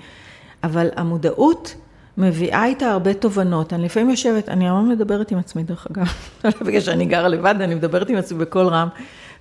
[0.63, 1.75] אבל המודעות
[2.17, 3.73] מביאה איתה הרבה תובנות.
[3.73, 6.07] אני לפעמים יושבת, אני המון מדברת עם עצמי דרך אגב,
[6.65, 8.87] בגלל שאני גרה לבד, אני מדברת עם עצמי בקול רם,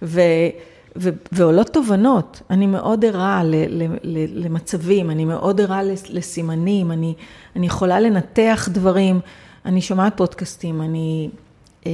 [0.02, 0.20] ו...
[0.96, 7.14] ו- ועולות תובנות, אני מאוד ערה ל- ל- ל- למצבים, אני מאוד ערה לסימנים, אני,
[7.56, 9.20] אני יכולה לנתח דברים,
[9.64, 11.30] אני שומעת פודקאסטים, אני
[11.86, 11.92] אה,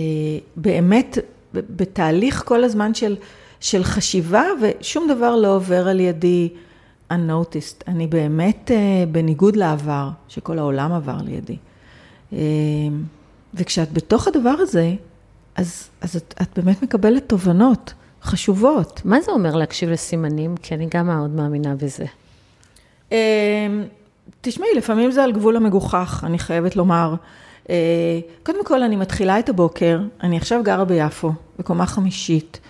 [0.57, 1.19] באמת
[1.55, 3.17] בתהליך כל הזמן של,
[3.61, 6.49] של חשיבה, ושום דבר לא עובר על ידי
[7.13, 7.83] unnoticed.
[7.89, 11.57] אני באמת אה, בניגוד לעבר, שכל העולם עבר לידי.
[12.33, 12.39] אה,
[13.55, 14.95] וכשאת בתוך הדבר הזה,
[15.57, 17.95] אז, אז את, את באמת מקבלת תובנות.
[18.23, 19.03] חשובות.
[19.05, 20.57] מה זה אומר להקשיב לסימנים?
[20.57, 22.05] כי אני גם מאוד מאמינה בזה.
[23.13, 23.17] אמ,
[24.41, 27.15] תשמעי, לפעמים זה על גבול המגוחך, אני חייבת לומר.
[27.71, 27.75] אה,
[28.43, 32.61] קודם כל, אני מתחילה את הבוקר, אני עכשיו גרה ביפו, בקומה חמישית,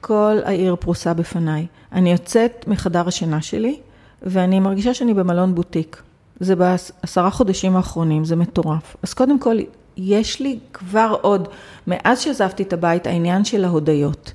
[0.00, 1.66] כל העיר פרוסה בפניי.
[1.92, 3.80] אני יוצאת מחדר השינה שלי,
[4.22, 6.02] ואני מרגישה שאני במלון בוטיק.
[6.40, 8.96] זה בעשרה חודשים האחרונים, זה מטורף.
[9.02, 9.56] אז קודם כל,
[9.96, 11.48] יש לי כבר עוד,
[11.86, 14.32] מאז שעזבתי את הבית, העניין של ההודיות.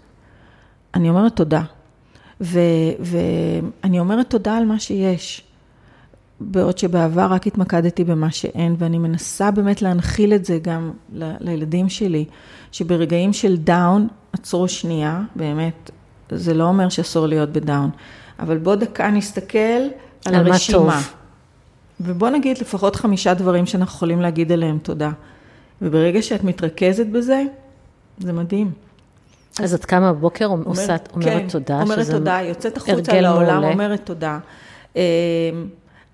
[0.95, 1.63] אני אומרת תודה.
[2.41, 2.59] ו,
[2.99, 5.43] ואני אומרת תודה על מה שיש.
[6.41, 12.25] בעוד שבעבר רק התמקדתי במה שאין, ואני מנסה באמת להנחיל את זה גם לילדים שלי,
[12.71, 15.91] שברגעים של down, עצרו שנייה, באמת,
[16.31, 17.89] זה לא אומר שאסור להיות ב down,
[18.39, 19.57] אבל בוא דקה נסתכל
[20.25, 21.01] על, על הרשימה.
[22.01, 25.11] ובוא נגיד לפחות חמישה דברים שאנחנו יכולים להגיד עליהם תודה.
[25.81, 27.43] וברגע שאת מתרכזת בזה,
[28.19, 28.71] זה מדהים.
[29.63, 33.63] אז את קמה בבוקר, אומר, עושה, אומרת כן, תודה, אומרת תודה, יוצאת החוצה לעולם.
[33.63, 34.39] אומרת תודה.
[34.95, 35.01] אמ,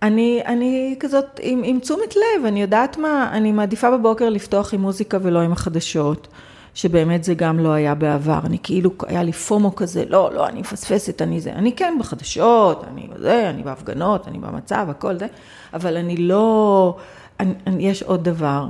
[0.01, 4.81] אני, אני כזאת עם, עם תשומת לב, אני יודעת מה, אני מעדיפה בבוקר לפתוח עם
[4.81, 6.27] מוזיקה ולא עם החדשות.
[6.75, 8.39] שבאמת זה גם לא היה בעבר.
[8.45, 11.51] אני כאילו, היה לי פומו כזה, לא, לא, אני מפספסת, אני זה.
[11.51, 15.27] אני כן בחדשות, אני זה, אני בהפגנות, אני במצב, הכל זה,
[15.73, 16.97] אבל אני לא...
[17.39, 18.65] אני, אני, יש עוד דבר.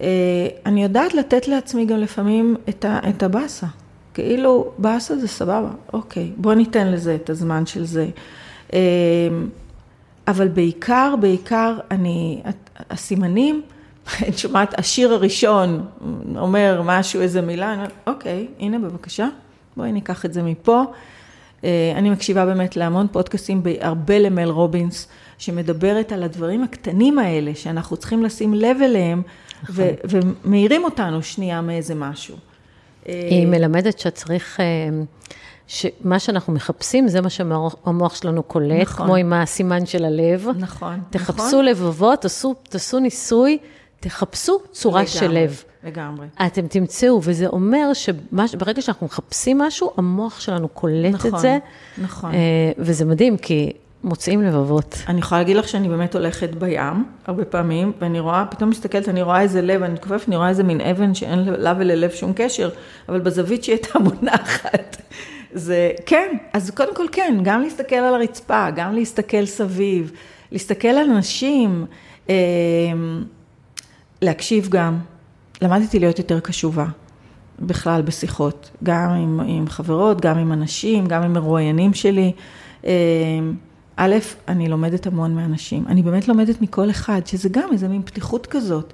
[0.00, 0.06] אה,
[0.66, 3.66] אני יודעת לתת לעצמי גם לפעמים את, ה, את הבאסה.
[4.14, 8.08] כאילו, באסה זה סבבה, אוקיי, בוא ניתן לזה את הזמן של זה.
[8.72, 8.78] אה,
[10.28, 12.42] אבל בעיקר, בעיקר, אני,
[12.90, 13.62] הסימנים,
[14.22, 15.86] אני שומעת, השיר הראשון
[16.36, 19.28] אומר משהו, איזה מילה, אני אומרת, אוקיי, הנה בבקשה,
[19.76, 20.84] בואי ניקח את זה מפה.
[21.64, 27.96] אה, אני מקשיבה באמת להמון פודקאסים, הרבה למל רובינס, שמדברת על הדברים הקטנים האלה, שאנחנו
[27.96, 29.22] צריכים לשים לב אליהם,
[29.62, 29.84] נכון.
[30.04, 32.36] ומאירים אותנו שנייה מאיזה משהו.
[33.06, 34.60] היא מלמדת שצריך...
[34.60, 34.64] אה,
[35.66, 39.06] שמה שאנחנו מחפשים, זה מה שהמוח שלנו קולט, נכון.
[39.06, 40.46] כמו עם הסימן של הלב.
[40.58, 41.00] נכון.
[41.10, 41.64] תחפשו נכון.
[41.64, 43.58] לבבות, תעשו, תעשו ניסוי,
[44.00, 45.62] תחפשו צורה לגמרי, של לב.
[45.84, 46.26] לגמרי.
[46.46, 51.58] אתם תמצאו, וזה אומר שברגע שאנחנו מחפשים משהו, המוח שלנו קולט נכון, את זה.
[51.98, 52.34] נכון.
[52.34, 52.38] אה,
[52.78, 53.72] וזה מדהים, כי
[54.04, 54.98] מוצאים לבבות.
[55.08, 59.22] אני יכולה להגיד לך שאני באמת הולכת בים, הרבה פעמים, ואני רואה, פתאום מסתכלת, אני
[59.22, 62.70] רואה איזה לב, אני מתכופפת, אני רואה איזה מין אבן שאין לה וללב שום קשר,
[63.08, 64.96] אבל בזווית שהיא הייתה מונחת.
[65.52, 70.12] זה, כן, אז קודם כל כן, גם להסתכל על הרצפה, גם להסתכל סביב,
[70.52, 71.86] להסתכל על אנשים,
[72.30, 72.34] אה,
[74.22, 74.98] להקשיב גם.
[75.62, 76.86] למדתי להיות יותר קשובה,
[77.58, 82.32] בכלל בשיחות, גם עם, עם חברות, גם עם אנשים, גם עם מרואיינים שלי.
[82.84, 82.90] אה,
[83.96, 84.16] א',
[84.48, 88.92] אני לומדת המון מאנשים, אני באמת לומדת מכל אחד, שזה גם איזה מין פתיחות כזאת.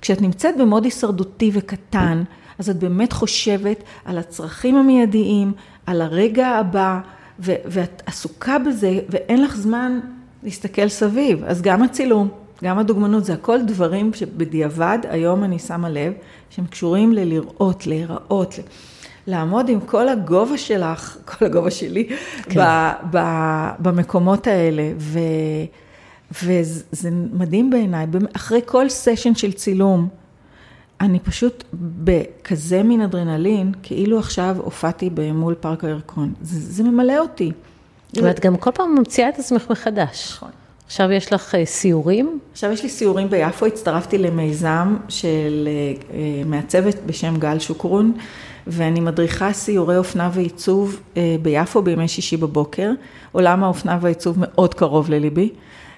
[0.00, 2.22] כשאת נמצאת במוד הישרדותי וקטן,
[2.58, 5.52] אז את באמת חושבת על הצרכים המיידיים,
[5.86, 7.00] על הרגע הבא,
[7.40, 10.00] ו- ואת עסוקה בזה, ואין לך זמן
[10.42, 11.44] להסתכל סביב.
[11.44, 12.28] אז גם הצילום,
[12.64, 16.12] גם הדוגמנות, זה הכל דברים שבדיעבד, היום אני שמה לב,
[16.50, 18.54] שהם קשורים ללראות, להיראות,
[19.26, 22.08] לעמוד עם כל הגובה שלך, כל הגובה שלי,
[22.42, 22.60] כן.
[22.60, 24.92] ב- ב- במקומות האלה.
[24.98, 25.20] ו-
[26.42, 28.06] וזה מדהים בעיניי,
[28.36, 30.08] אחרי כל סשן של צילום,
[31.00, 36.32] אני פשוט בכזה מין אדרנלין, כאילו עכשיו הופעתי מול פארק הירקון.
[36.42, 37.52] זה, זה ממלא אותי.
[38.22, 40.32] ואת גם כל פעם ממציאה את עצמך מחדש.
[40.36, 40.50] נכון.
[40.86, 42.38] עכשיו יש לך אה, סיורים?
[42.52, 45.68] עכשיו יש לי סיורים ביפו, הצטרפתי למיזם של
[46.12, 48.12] אה, מעצבת בשם גל שוקרון,
[48.66, 52.90] ואני מדריכה סיורי אופנה ועיצוב אה, ביפו בימי שישי בבוקר.
[53.32, 55.50] עולם האופנה והעיצוב מאוד קרוב לליבי,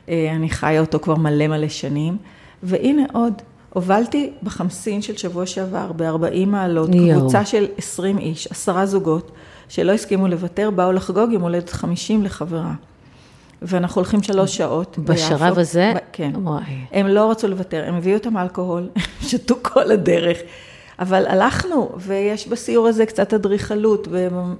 [0.08, 2.16] אני חיה אותו כבר מלא מלא שנים,
[2.62, 3.32] והנה עוד.
[3.72, 7.20] הובלתי בחמסין של שבוע שעבר, ב-40 מעלות, יו.
[7.20, 9.32] קבוצה של 20 איש, עשרה זוגות,
[9.68, 12.72] שלא הסכימו לוותר, באו לחגוג יום הולדת 50 לחברה.
[13.62, 14.98] ואנחנו הולכים שלוש שעות.
[14.98, 15.60] בשלב ביפו.
[15.60, 15.92] הזה?
[15.96, 16.30] ב- כן.
[16.34, 16.62] וואי.
[16.92, 18.88] הם לא רצו לוותר, הם הביאו אותם אלכוהול,
[19.28, 20.38] שתו כל הדרך.
[20.98, 24.08] אבל הלכנו, ויש בסיור הזה קצת אדריכלות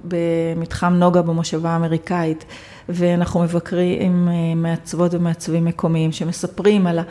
[0.03, 2.45] במתחם נוגה במושבה האמריקאית,
[2.89, 7.03] ואנחנו מבקרים עם אה, מעצבות ומעצבים מקומיים שמספרים על ה...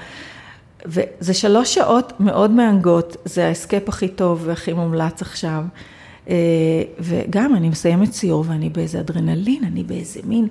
[0.87, 5.65] וזה שלוש שעות מאוד מהנגות, זה ההסקפ הכי טוב והכי מומלץ עכשיו.
[6.29, 6.35] אה,
[6.99, 10.49] וגם אני מסיימת סיור ואני באיזה אדרנלין, אני באיזה מין...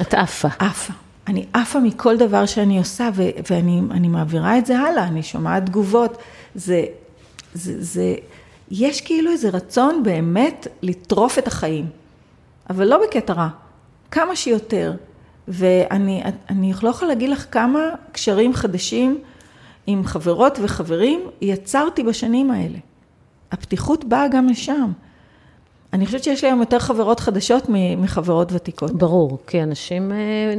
[0.00, 0.48] את עפה.
[0.58, 0.92] עפה.
[1.28, 6.18] אני עפה מכל דבר שאני עושה ו- ואני מעבירה את זה הלאה, אני שומעת תגובות.
[6.54, 6.84] זה,
[7.56, 8.14] זה, זה,
[8.70, 11.86] יש כאילו איזה רצון באמת לטרוף את החיים,
[12.70, 13.48] אבל לא בקטע רע,
[14.10, 14.92] כמה שיותר.
[15.48, 17.80] ואני לא יכולה להגיד לך כמה
[18.12, 19.18] קשרים חדשים
[19.86, 22.78] עם חברות וחברים יצרתי בשנים האלה.
[23.52, 24.92] הפתיחות באה גם לשם.
[25.92, 27.64] אני חושבת שיש לי היום יותר חברות חדשות
[27.96, 28.92] מחברות ותיקות.
[28.92, 30.54] ברור, כי אנשים אה,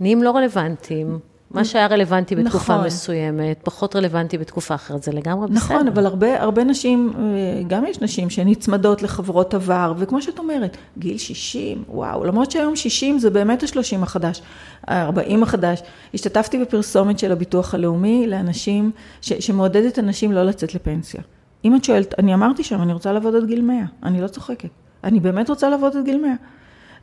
[0.00, 1.18] נהיים לא רלוונטיים.
[1.54, 2.86] מה שהיה רלוונטי בתקופה נכון.
[2.86, 5.74] מסוימת, פחות רלוונטי בתקופה אחרת, זה לגמרי נכון, בסדר.
[5.74, 10.76] נכון, אבל הרבה, הרבה נשים, אה, גם יש נשים שנצמדות לחברות עבר, וכמו שאת אומרת,
[10.98, 14.42] גיל 60, וואו, למרות שהיום 60 זה באמת ה-30 החדש,
[14.88, 15.82] ה-40 החדש.
[16.14, 21.20] השתתפתי בפרסומת של הביטוח הלאומי לאנשים, ש, שמעודדת אנשים לא לצאת לפנסיה.
[21.64, 24.68] אם את שואלת, אני אמרתי שם, אני רוצה לעבוד עד גיל 100, אני לא צוחקת.
[25.04, 26.32] אני באמת רוצה לעבוד עד גיל 100.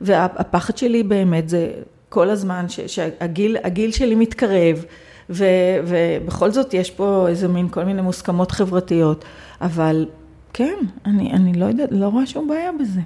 [0.02, 1.72] והפחד שלי באמת זה
[2.10, 4.86] כל הזמן שהגיל שלי מתקרב,
[5.30, 5.46] ו,
[5.84, 9.26] ובכל זאת יש פה איזה מין כל מיני מוסכמות חברתיות,
[9.62, 10.06] אבל
[10.54, 13.00] כן, אני, אני לא יודעת, לא רואה שום בעיה בזה.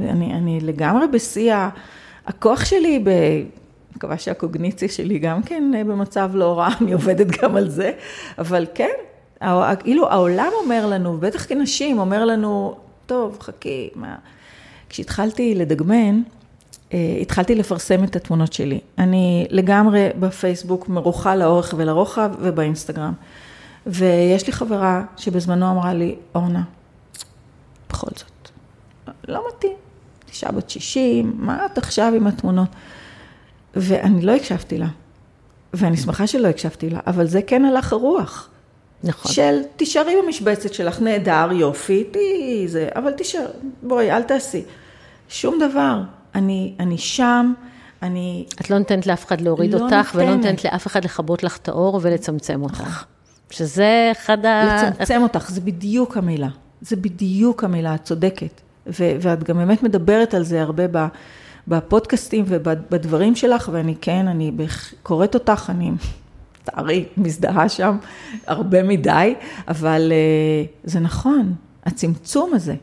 [0.00, 1.54] אני, אני לגמרי בשיא
[2.26, 3.10] הכוח שלי, ב...
[3.96, 7.92] מקווה שהקוגניציה שלי גם כן במצב לא רע, אני עובדת גם על זה,
[8.38, 8.90] אבל כן,
[9.80, 14.14] כאילו העולם אומר לנו, בטח כנשים, אומר לנו, טוב, חכי, מה...
[14.88, 16.39] כשהתחלתי לדגמן, אה,
[17.20, 18.80] התחלתי לפרסם את התמונות שלי.
[18.98, 23.12] אני לגמרי בפייסבוק מרוחה לאורך ולרוחב ובאינסטגרם.
[23.86, 26.62] ויש לי חברה שבזמנו אמרה לי, אורנה,
[27.88, 28.50] בכל זאת,
[29.28, 29.76] לא מתאים,
[30.28, 32.68] אישה בת 60, מה את עכשיו עם התמונות?
[33.76, 34.88] ואני לא הקשבתי לה,
[35.74, 38.48] ואני שמחה שלא הקשבתי לה, אבל זה כן הלך הרוח.
[39.04, 39.32] נכון.
[39.32, 43.46] של תישארי במשבצת שלך, נהדר, יופי, תהיי זה, אבל תישאר,
[43.82, 44.62] בואי, אל תעשי.
[45.28, 46.00] שום דבר.
[46.34, 47.52] אני, אני שם,
[48.02, 48.46] אני...
[48.60, 50.44] את לא נותנת לאף אחד להוריד לא אותך, ולא נותנת.
[50.44, 53.04] נותנת לאף אחד לכבות לך את האור ולצמצם אותך.
[53.50, 54.82] שזה אחד ה...
[54.88, 56.48] לצמצם אותך, זה בדיוק המילה.
[56.80, 58.60] זה בדיוק המילה, את צודקת.
[58.86, 61.08] ו- ואת גם באמת מדברת על זה הרבה ב-
[61.68, 64.52] בפודקאסטים ובדברים שלך, ואני כן, אני
[65.02, 65.90] קוראת אותך, אני,
[66.62, 67.96] לצערי, מזדהה שם
[68.46, 69.34] הרבה מדי,
[69.68, 72.74] אבל uh, זה נכון, הצמצום הזה.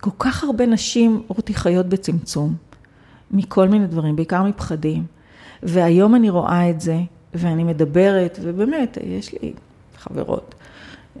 [0.00, 2.54] כל כך הרבה נשים, רותי, חיות בצמצום,
[3.30, 5.04] מכל מיני דברים, בעיקר מפחדים.
[5.62, 6.98] והיום אני רואה את זה,
[7.34, 9.52] ואני מדברת, ובאמת, יש לי
[9.98, 10.54] חברות,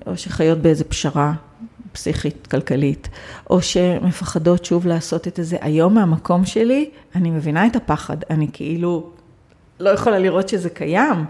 [0.06, 1.32] או שחיות באיזה פשרה
[1.92, 3.08] פסיכית, כלכלית,
[3.50, 5.56] או שמפחדות שוב לעשות את זה.
[5.60, 9.10] היום מהמקום שלי, אני מבינה את הפחד, אני כאילו
[9.80, 11.24] לא יכולה לראות שזה קיים,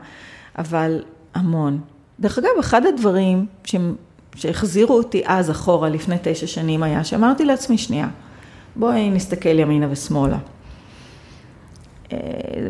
[0.59, 1.03] אבל
[1.35, 1.81] המון.
[2.21, 3.77] דרך אגב, אחד הדברים ש...
[4.37, 8.09] שהחזירו אותי אז אחורה, לפני תשע שנים, היה שאמרתי לעצמי, שנייה,
[8.77, 10.39] בואי נסתכל ימינה ושמאלה.
[12.13, 12.19] אה,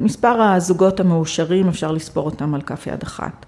[0.00, 3.46] מספר הזוגות המאושרים, אפשר לספור אותם על כף יד אחת.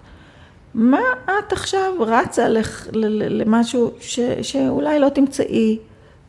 [0.73, 5.77] מה את עכשיו רצה לח, ל, ל, למשהו ש, שאולי לא תמצאי?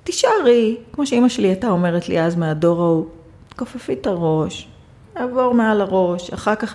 [0.05, 3.07] תישארי, כמו שאימא שלי הייתה אומרת לי אז מהדור ההוא,
[3.48, 4.68] תכופפי את הראש,
[5.14, 6.74] עבור מעל הראש, אחר כך...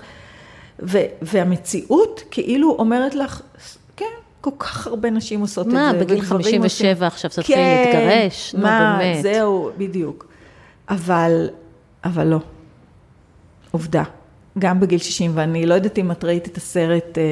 [0.83, 3.41] ו, והמציאות כאילו אומרת לך,
[4.45, 6.05] כל כך הרבה נשים עושות מה, את זה.
[6.05, 8.55] בגיל וגברים 57 עושים- עכשיו תתחילי כן, להתגרש?
[8.55, 9.23] נו, מה, באמת.
[9.23, 10.27] זהו, בדיוק.
[10.89, 11.49] אבל,
[12.05, 12.39] אבל לא.
[13.71, 14.03] עובדה.
[14.59, 17.23] גם בגיל 60, ואני לא יודעת אם את ראית את הסרט, אה,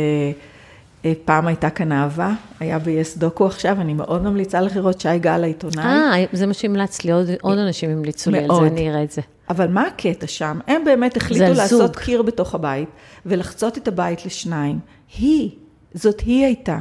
[1.06, 5.20] אה, פעם הייתה כאן אהבה, היה ב-yes דוקו עכשיו, אני מאוד ממליצה לך לראות שי
[5.20, 5.86] גל העיתונאי.
[5.86, 8.48] אה, זה מה שהמלצת לי, עוד, עוד אנשים המליצו לי על.
[8.60, 9.22] זה, אני אראה את זה.
[9.50, 10.60] אבל מה הקטע שם?
[10.68, 11.96] הם באמת החליטו לעשות.
[11.96, 12.90] קיר בתוך הבית,
[13.26, 14.80] ולחצות את הבית לשניים.
[15.18, 15.50] היא,
[15.94, 16.78] זאת היא הייתה,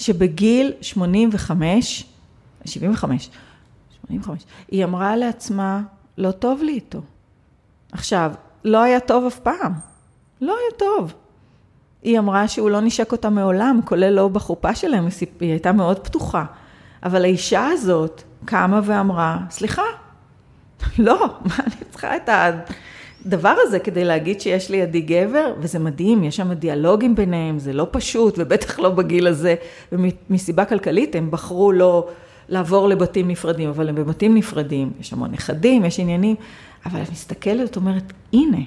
[0.00, 2.04] שבגיל 85,
[2.64, 3.30] 75,
[4.02, 5.82] 85, היא אמרה לעצמה,
[6.18, 7.00] לא טוב לי איתו.
[7.92, 8.32] עכשיו,
[8.64, 9.72] לא היה טוב אף פעם.
[10.40, 11.14] לא היה טוב.
[12.02, 15.08] היא אמרה שהוא לא נשק אותה מעולם, כולל לא בחופה שלהם,
[15.40, 16.44] היא הייתה מאוד פתוחה.
[17.02, 19.82] אבל האישה הזאת קמה ואמרה, סליחה,
[20.98, 22.28] לא, מה אני צריכה את
[23.26, 25.54] הדבר הזה כדי להגיד שיש לידי גבר?
[25.60, 29.54] וזה מדהים, יש שם דיאלוגים ביניהם, זה לא פשוט, ובטח לא בגיל הזה.
[29.92, 32.08] ומסיבה כלכלית הם בחרו לא
[32.48, 36.36] לעבור לבתים נפרדים, אבל הם בבתים נפרדים, יש המון נכדים, יש עניינים,
[36.86, 38.58] אבל את מסתכלת, את אומרת, הנה,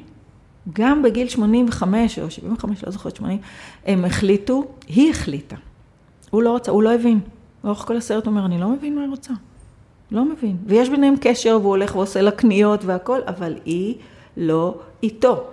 [0.73, 3.37] גם בגיל 85 או 75, לא זוכרת 80,
[3.85, 5.55] הם החליטו, היא החליטה.
[6.29, 7.19] הוא לא רצה, הוא לא הבין.
[7.63, 9.33] לאורך כל הסרט אומר, אני לא מבין מה היא רוצה.
[10.11, 10.57] לא מבין.
[10.65, 13.95] ויש ביניהם קשר, והוא הולך ועושה לה קניות והכל, אבל היא
[14.37, 15.43] לא איתו.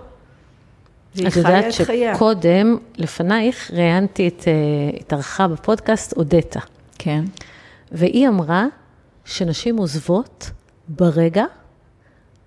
[1.27, 1.65] את יודעת.
[1.73, 4.53] שקודם, לפנייך, ראיינתי את, אה,
[4.99, 6.59] התארחה בפודקאסט אודטה,
[6.97, 7.23] כן.
[7.91, 8.65] והיא אמרה
[9.25, 10.51] שנשים עוזבות
[10.87, 11.45] ברגע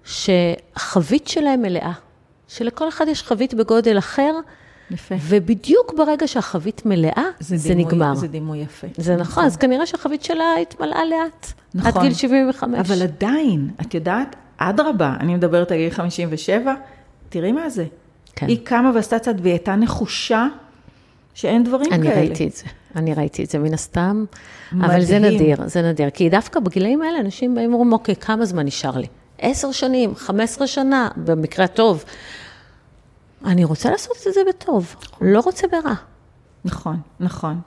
[0.04, 1.92] שהחבית שלהם מלאה.
[2.48, 4.32] שלכל אחד יש חבית בגודל אחר,
[4.90, 5.14] יפה.
[5.20, 8.14] ובדיוק ברגע שהחבית מלאה, זה, זה דימוי, נגמר.
[8.14, 8.86] זה דימוי יפה.
[8.96, 11.52] זה נכון, אז כנראה שהחבית שלה התמלאה לאט.
[11.74, 11.92] נכון.
[11.92, 12.78] עד גיל 75.
[12.78, 14.36] אבל עדיין, את יודעת,
[14.70, 16.74] אדרבה, אני מדברת על גיל 57,
[17.28, 17.84] תראי מה זה.
[18.36, 18.48] כן.
[18.48, 20.46] היא קמה ועשתה צעד, והיא הייתה נחושה
[21.34, 22.20] שאין דברים אני כאלה.
[22.20, 22.64] ראיתי את זה,
[22.96, 24.24] אני ראיתי את זה מן הסתם,
[24.72, 25.34] אבל זה מדהים.
[25.34, 29.06] נדיר, זה נדיר, כי דווקא בגילאים האלה אנשים באים ואומרים, אוקיי, כמה זמן נשאר לי?
[29.38, 32.04] עשר שנים, חמש עשרה שנה, במקרה הטוב.
[33.44, 35.94] אני רוצה לעשות את זה בטוב, לא רוצה ברע.
[36.64, 37.60] נכון, נכון.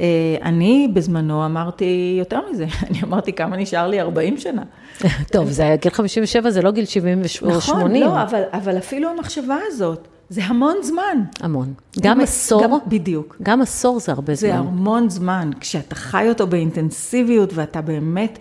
[0.00, 0.06] אה,
[0.42, 4.62] אני בזמנו אמרתי יותר מזה, אני אמרתי כמה נשאר לי 40 שנה.
[5.32, 7.56] טוב, זה היה גיל 57, זה לא גיל 70 או 80.
[7.56, 11.22] נכון, לא, אבל, אבל אפילו המחשבה הזאת, זה המון זמן.
[11.40, 11.72] המון.
[12.00, 13.36] גם עשור, גם- בדיוק.
[13.42, 14.56] גם עשור זה הרבה זה זמן.
[14.56, 18.38] המון זמן, כשאתה חי אותו באינטנסיביות ואתה באמת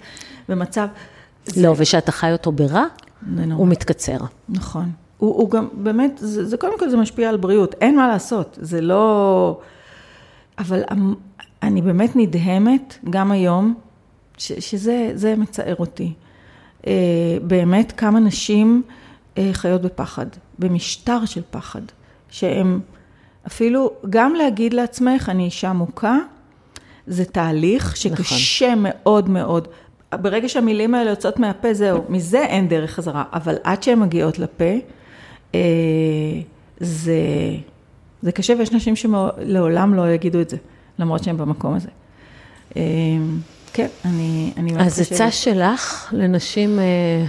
[0.50, 0.88] במצב...
[1.58, 2.84] לא, ושאתה חי אותו ברע,
[3.36, 3.44] זה.
[3.54, 4.18] הוא מתקצר.
[4.50, 4.90] נכון.
[5.18, 8.58] הוא, הוא גם, באמת, זה, זה קודם כל זה משפיע על בריאות, אין מה לעשות,
[8.62, 9.60] זה לא...
[10.60, 10.84] אבל
[11.68, 13.74] אני באמת נדהמת, גם היום,
[14.38, 16.14] ש, שזה זה מצער אותי.
[16.88, 16.94] אה,
[17.42, 18.84] באמת כמה נשים
[19.38, 20.26] אה, חיות בפחד,
[20.60, 21.82] במשטר של פחד,
[22.30, 22.80] שהם
[23.48, 26.18] אפילו, גם להגיד לעצמך, אני אישה מוכה,
[27.08, 28.84] זה תהליך שקשה נכון.
[28.84, 29.68] מאוד מאוד.
[30.14, 34.74] ברגע שהמילים האלה יוצאות מהפה, זהו, מזה אין דרך חזרה, אבל עד שהן מגיעות לפה,
[35.56, 35.60] אה,
[36.80, 37.20] זה,
[38.22, 40.58] זה קשה ויש נשים שלעולם לא יגידו את זה,
[41.00, 41.90] למרות שהן במקום הזה.
[42.78, 42.82] אה,
[43.74, 45.00] כן, אני, אני מאוד חושבת.
[45.00, 47.26] אז עצה שלך לנשים אה,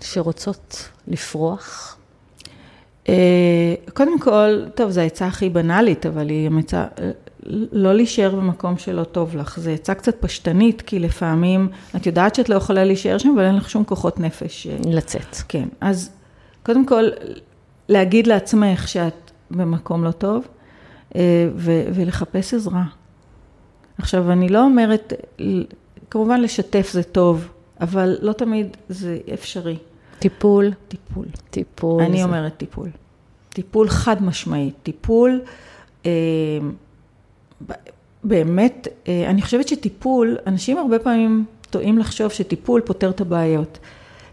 [0.00, 1.96] שרוצות לפרוח?
[3.08, 3.14] אה,
[3.94, 6.86] קודם כל, טוב, זו העצה הכי בנאלית, אבל היא עצה,
[7.72, 9.60] לא להישאר במקום שלא טוב לך.
[9.60, 13.56] זו עצה קצת פשטנית, כי לפעמים, את יודעת שאת לא יכולה להישאר שם, אבל אין
[13.56, 14.66] לך שום כוחות נפש.
[14.84, 15.36] לצאת.
[15.48, 16.10] כן, אז
[16.62, 17.04] קודם כל,
[17.88, 20.48] להגיד לעצמך שאת במקום לא טוב,
[21.56, 22.84] ו- ולחפש עזרה.
[23.98, 25.12] עכשיו, אני לא אומרת,
[26.10, 27.48] כמובן לשתף זה טוב,
[27.80, 29.76] אבל לא תמיד זה אפשרי.
[30.18, 30.72] טיפול?
[30.88, 31.26] טיפול.
[31.50, 32.02] טיפול.
[32.02, 32.24] אני זה...
[32.24, 32.88] אומרת טיפול.
[33.48, 34.74] טיפול חד משמעית.
[34.82, 35.40] טיפול,
[36.06, 36.10] אה,
[38.24, 43.78] באמת, אה, אני חושבת שטיפול, אנשים הרבה פעמים טועים לחשוב שטיפול פותר את הבעיות.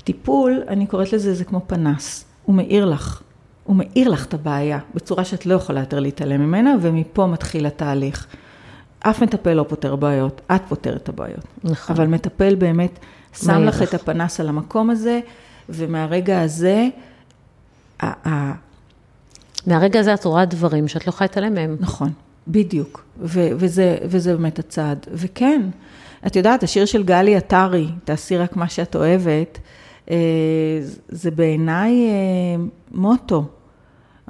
[0.03, 2.25] טיפול, אני קוראת לזה, זה כמו פנס.
[2.43, 3.21] הוא מאיר לך.
[3.69, 8.27] הוא מאיר לך את הבעיה בצורה שאת לא יכולה יותר להתעלם ממנה, ומפה מתחיל התהליך.
[8.99, 11.45] אף מטפל לא פותר בעיות, את פותרת את הבעיות.
[11.63, 11.95] נכון.
[11.95, 12.99] אבל מטפל באמת
[13.33, 15.19] שם לך את הפנס על המקום הזה,
[15.69, 16.87] ומהרגע הזה,
[19.67, 21.77] מהרגע הזה את רואה דברים שאת לא יכולה להתעלם מהם.
[21.79, 22.11] נכון,
[22.47, 23.03] בדיוק.
[23.21, 25.05] ו- וזה, וזה באמת הצעד.
[25.11, 25.61] וכן,
[26.27, 29.59] את יודעת, השיר של גלי עטרי, תעשי רק מה שאת אוהבת,
[30.11, 30.15] אה,
[31.09, 33.45] זה בעיניי אה, מוטו.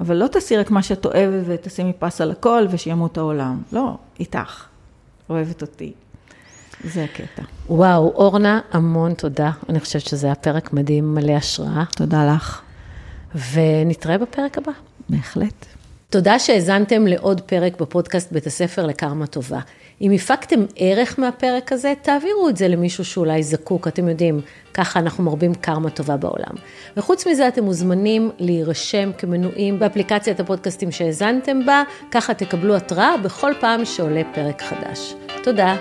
[0.00, 3.62] אבל לא תעשי רק מה שאת אוהבת ותשימי פס על הכל ושימות העולם.
[3.72, 4.64] לא, איתך.
[5.30, 5.92] אוהבת אותי.
[6.84, 7.42] זה הקטע.
[7.68, 9.50] וואו, אורנה, המון תודה.
[9.68, 11.84] אני חושבת שזה היה פרק מדהים, מלא השראה.
[11.96, 12.60] תודה לך.
[13.52, 14.72] ונתראה בפרק הבא.
[15.08, 15.66] בהחלט.
[16.10, 19.60] תודה שהאזנתם לעוד פרק בפודקאסט בית הספר לקרמה טובה.
[20.00, 24.40] אם הפקתם ערך מהפרק הזה, תעבירו את זה למישהו שאולי זקוק, אתם יודעים,
[24.74, 26.54] ככה אנחנו מרבים קרמה טובה בעולם.
[26.96, 33.84] וחוץ מזה, אתם מוזמנים להירשם כמנויים באפליקציית הפודקאסטים שהאזנתם בה, ככה תקבלו התראה בכל פעם
[33.84, 35.14] שעולה פרק חדש.
[35.42, 35.76] תודה.